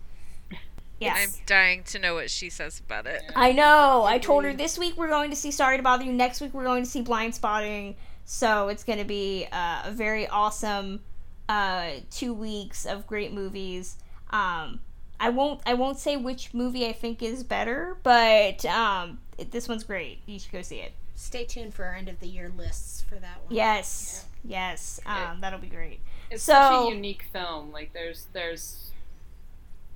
[0.99, 1.37] Yes.
[1.37, 3.21] I'm dying to know what she says about it.
[3.35, 4.03] I know.
[4.03, 6.11] I told her this week we're going to see Sorry to Bother You.
[6.11, 7.95] Next week we're going to see Blindspotting.
[8.25, 11.01] So it's going to be uh, a very awesome
[11.47, 13.97] uh, two weeks of great movies.
[14.29, 14.81] Um,
[15.19, 15.61] I won't.
[15.65, 20.21] I won't say which movie I think is better, but um, it, this one's great.
[20.25, 20.93] You should go see it.
[21.15, 23.53] Stay tuned for our end of the year lists for that one.
[23.53, 24.25] Yes.
[24.45, 25.01] Yes.
[25.05, 25.99] Um, that'll be great.
[26.31, 27.71] It's so, such a unique film.
[27.71, 28.91] Like there's there's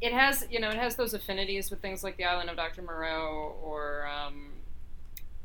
[0.04, 2.82] it has you know it has those affinities with things like the Island of Dr.
[2.82, 4.50] Moreau or um,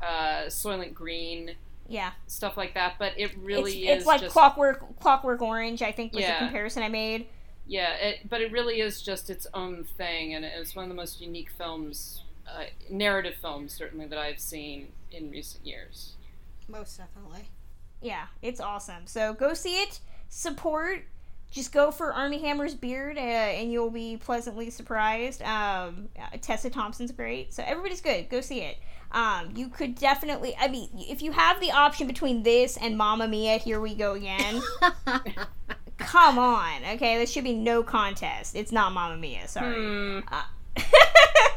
[0.02, 1.54] uh, Soylent Green,
[1.88, 2.12] Yeah.
[2.26, 2.94] stuff like that.
[2.98, 5.80] But it really it's, is it's like just Clockwork Clockwork Orange.
[5.82, 6.38] I think was Yeah.
[6.40, 7.26] the comparison I made.
[7.66, 7.94] yeah.
[7.94, 11.20] It, but it really is just its own thing, and it's one of the most
[11.20, 16.14] unique films uh, narrative films certainly that I've seen in recent years.
[16.66, 17.50] Most definitely.
[18.00, 19.06] Yeah, it's awesome.
[19.06, 20.00] So go see it.
[20.30, 21.04] Support.
[21.51, 25.40] Just go for Armie Hammer's beard, uh, and you'll be pleasantly surprised.
[25.42, 28.28] Um, uh, Tessa Thompson's great, so everybody's good.
[28.28, 28.76] Go see it.
[29.12, 30.55] Um, you could definitely.
[30.61, 34.12] I mean, if you have the option between this and Mamma Mia, here we go
[34.12, 34.61] again.
[35.96, 37.18] come on, okay?
[37.18, 38.55] this should be no contest.
[38.55, 39.49] It's not Mamma Mia.
[39.49, 40.22] Sorry.
[40.30, 40.42] Uh,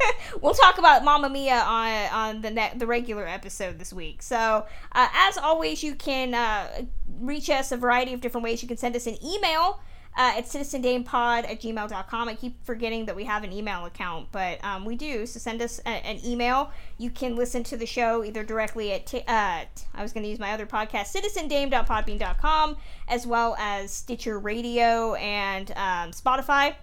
[0.42, 4.22] we'll talk about Mamma Mia on on the ne- the regular episode this week.
[4.22, 6.84] So, uh, as always, you can uh,
[7.20, 8.62] reach us a variety of different ways.
[8.62, 9.80] You can send us an email
[10.18, 12.28] uh, at citizendamepod at gmail.com.
[12.30, 15.26] I keep forgetting that we have an email account, but um, we do.
[15.26, 16.72] So send us a- an email.
[16.98, 20.30] You can listen to the show either directly at, t- uh, I was going to
[20.30, 22.78] use my other podcast, citizendame.podbean.com,
[23.08, 26.76] as well as Stitcher Radio and um, Spotify.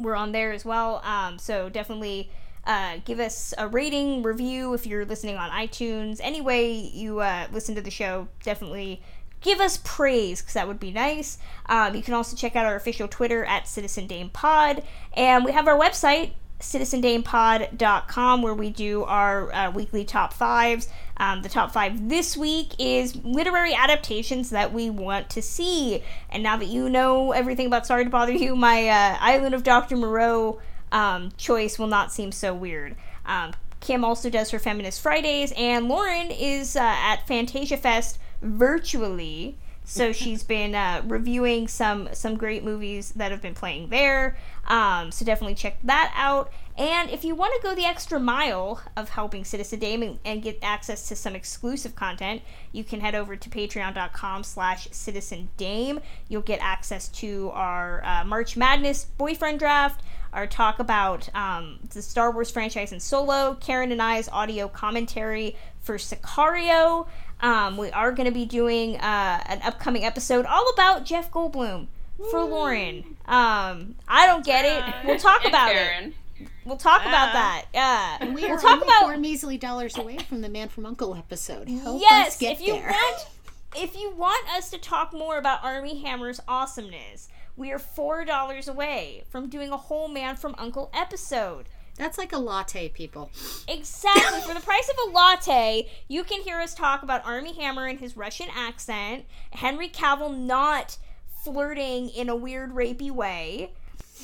[0.00, 1.02] We're on there as well.
[1.04, 2.30] Um, so definitely
[2.64, 6.20] uh, give us a rating, review if you're listening on iTunes.
[6.22, 9.02] Any way you uh, listen to the show, definitely
[9.40, 11.38] give us praise because that would be nice.
[11.66, 14.82] Um, you can also check out our official Twitter at Citizen Dame Pod,
[15.14, 20.88] and we have our website citizendamepod.com where we do our uh, weekly top fives.
[21.16, 26.02] Um, the top five this week is literary adaptations that we want to see.
[26.30, 29.62] And now that you know everything about Sorry to Bother You, my uh, Island of
[29.62, 29.96] Dr.
[29.96, 30.60] Moreau
[30.92, 32.96] um, choice will not seem so weird.
[33.26, 39.56] Um, Kim also does her Feminist Fridays, and Lauren is uh, at Fantasia Fest virtually.
[39.90, 44.36] So she's been uh, reviewing some some great movies that have been playing there.
[44.68, 46.52] Um, so definitely check that out.
[46.78, 50.42] And if you want to go the extra mile of helping Citizen Dame and, and
[50.44, 55.98] get access to some exclusive content, you can head over to patreon.com slash citizen dame.
[56.28, 62.00] You'll get access to our uh, March Madness boyfriend draft, our talk about um, the
[62.00, 67.08] Star Wars franchise and Solo, Karen and I's audio commentary for Sicario.
[67.42, 71.86] Um, we are going to be doing uh, an upcoming episode all about Jeff Goldblum
[72.30, 73.16] for Lauren.
[73.26, 75.06] Um, I don't get it.
[75.06, 76.14] We'll talk about Karen.
[76.38, 76.48] it.
[76.64, 77.66] We'll talk about that.
[77.72, 80.68] Yeah, And we we'll are talk only about four measly dollars away from the Man
[80.68, 81.68] from Uncle episode.
[81.68, 82.28] Help yes.
[82.28, 82.90] us get if you there.
[82.90, 83.26] want,
[83.76, 88.68] if you want us to talk more about Armie Hammer's awesomeness, we are four dollars
[88.68, 91.66] away from doing a whole Man from Uncle episode.
[92.00, 93.30] That's like a latte, people.
[93.68, 94.40] Exactly.
[94.40, 98.00] For the price of a latte, you can hear us talk about Armie Hammer and
[98.00, 100.96] his Russian accent, Henry Cavill not
[101.44, 103.72] flirting in a weird rapey way,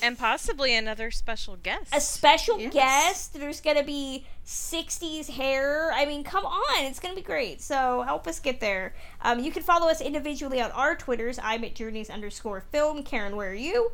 [0.03, 1.95] And possibly another special guest.
[1.95, 2.73] a special Yes.
[2.73, 3.35] guest.
[3.35, 5.93] There's gonna be '60s hair.
[5.93, 7.61] I mean, come on, it's gonna be great.
[7.63, 8.95] So help us get there.
[9.23, 11.39] Um, you can follow us individually on our Twitters.
[11.43, 13.03] I'm at Journeys underscore Film.
[13.03, 13.93] Karen, where are you?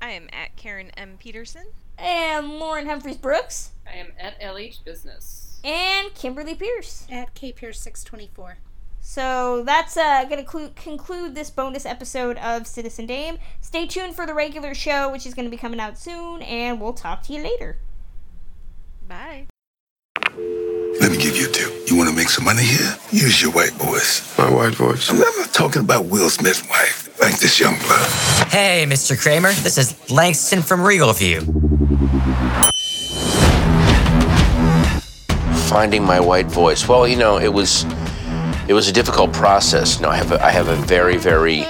[0.00, 1.16] I am at Karen M.
[1.18, 1.66] Peterson.
[1.98, 5.60] And Lauren Humphreys Brooks I am at LH Business.
[5.64, 7.06] and Kimberly Pierce.
[7.10, 8.58] At K Pierce 624.
[9.00, 13.38] So that's uh, going to clu- conclude this bonus episode of Citizen Dame.
[13.60, 16.80] Stay tuned for the regular show, which is going to be coming out soon, and
[16.80, 17.78] we'll talk to you later.
[19.08, 19.46] Bye.
[21.00, 21.88] Let me give you a tip.
[21.88, 22.96] You want to make some money here?
[23.10, 24.36] Use your white voice.
[24.38, 25.10] My white voice.
[25.10, 28.10] I'm not talking about Will Smith's wife, like this young blood.
[28.48, 29.20] Hey, Mr.
[29.20, 31.68] Kramer, this is Langston from Regal View.
[35.68, 36.88] finding my white voice.
[36.88, 37.84] Well, you know, it was
[38.68, 39.96] it was a difficult process.
[39.96, 41.66] You know, I have a, I have a very very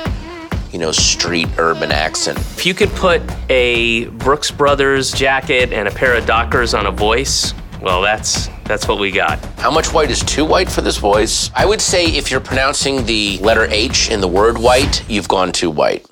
[0.71, 2.39] you know street urban accent.
[2.39, 6.93] If you could put a Brooks Brothers jacket and a pair of Dockers on a
[6.93, 7.53] voice,
[7.83, 9.43] well, that's that's what we got.
[9.59, 11.51] How much white is too white for this voice?
[11.57, 15.51] I would say if you're pronouncing the letter H in the word white, you've gone
[15.53, 16.07] too white.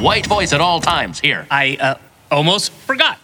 [0.00, 1.20] White voice at all times.
[1.20, 1.94] Here, I uh,
[2.30, 3.18] almost forgot.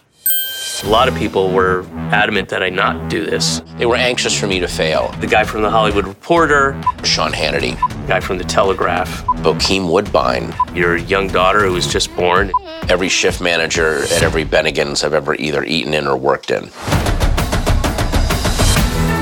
[0.83, 3.61] A lot of people were adamant that I not do this.
[3.77, 5.09] They were anxious for me to fail.
[5.19, 7.75] The guy from the Hollywood Reporter, Sean Hannity,
[8.07, 12.51] guy from the Telegraph, Bokeem Woodbine, your young daughter who was just born.
[12.87, 16.69] every shift manager at every Bennigan's I've ever either eaten in or worked in.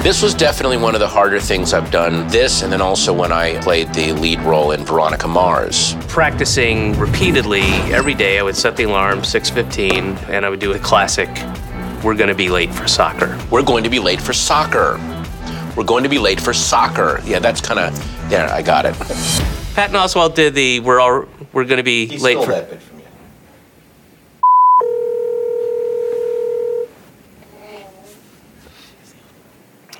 [0.08, 2.30] This was definitely one of the harder things I've done.
[2.30, 5.96] This, and then also when I played the lead role in Veronica Mars.
[6.08, 10.80] Practicing repeatedly every day, I would set the alarm 6:15, and I would do a
[10.80, 11.28] classic.
[12.06, 13.38] We're gonna be late for soccer.
[13.52, 14.98] We're going to be late for soccer.
[15.76, 17.20] We're going to be late for soccer.
[17.26, 18.96] Yeah, that's kind of, yeah, I got it.
[19.76, 23.06] Patton Oswalt did the "We're all we're gonna be late for." bit from you.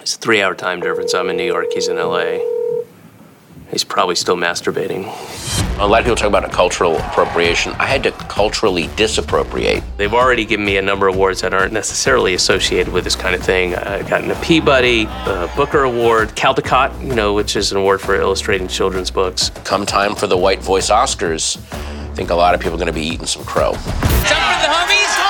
[0.08, 1.14] It's a three-hour time difference.
[1.14, 1.66] I'm in New York.
[1.74, 2.42] He's in L.A.
[3.70, 5.04] He's probably still masturbating.
[5.80, 7.74] A lot of people talk about a cultural appropriation.
[7.74, 9.84] I had to culturally disappropriate.
[9.98, 13.36] They've already given me a number of awards that aren't necessarily associated with this kind
[13.36, 13.76] of thing.
[13.76, 18.16] I've gotten a Peabody, a Booker Award, Caldecott, you know, which is an award for
[18.16, 19.50] illustrating children's books.
[19.66, 22.88] Come time for the White Voice Oscars, I think a lot of people are going
[22.88, 23.74] to be eating some crow.
[23.74, 25.27] Jump for the homie.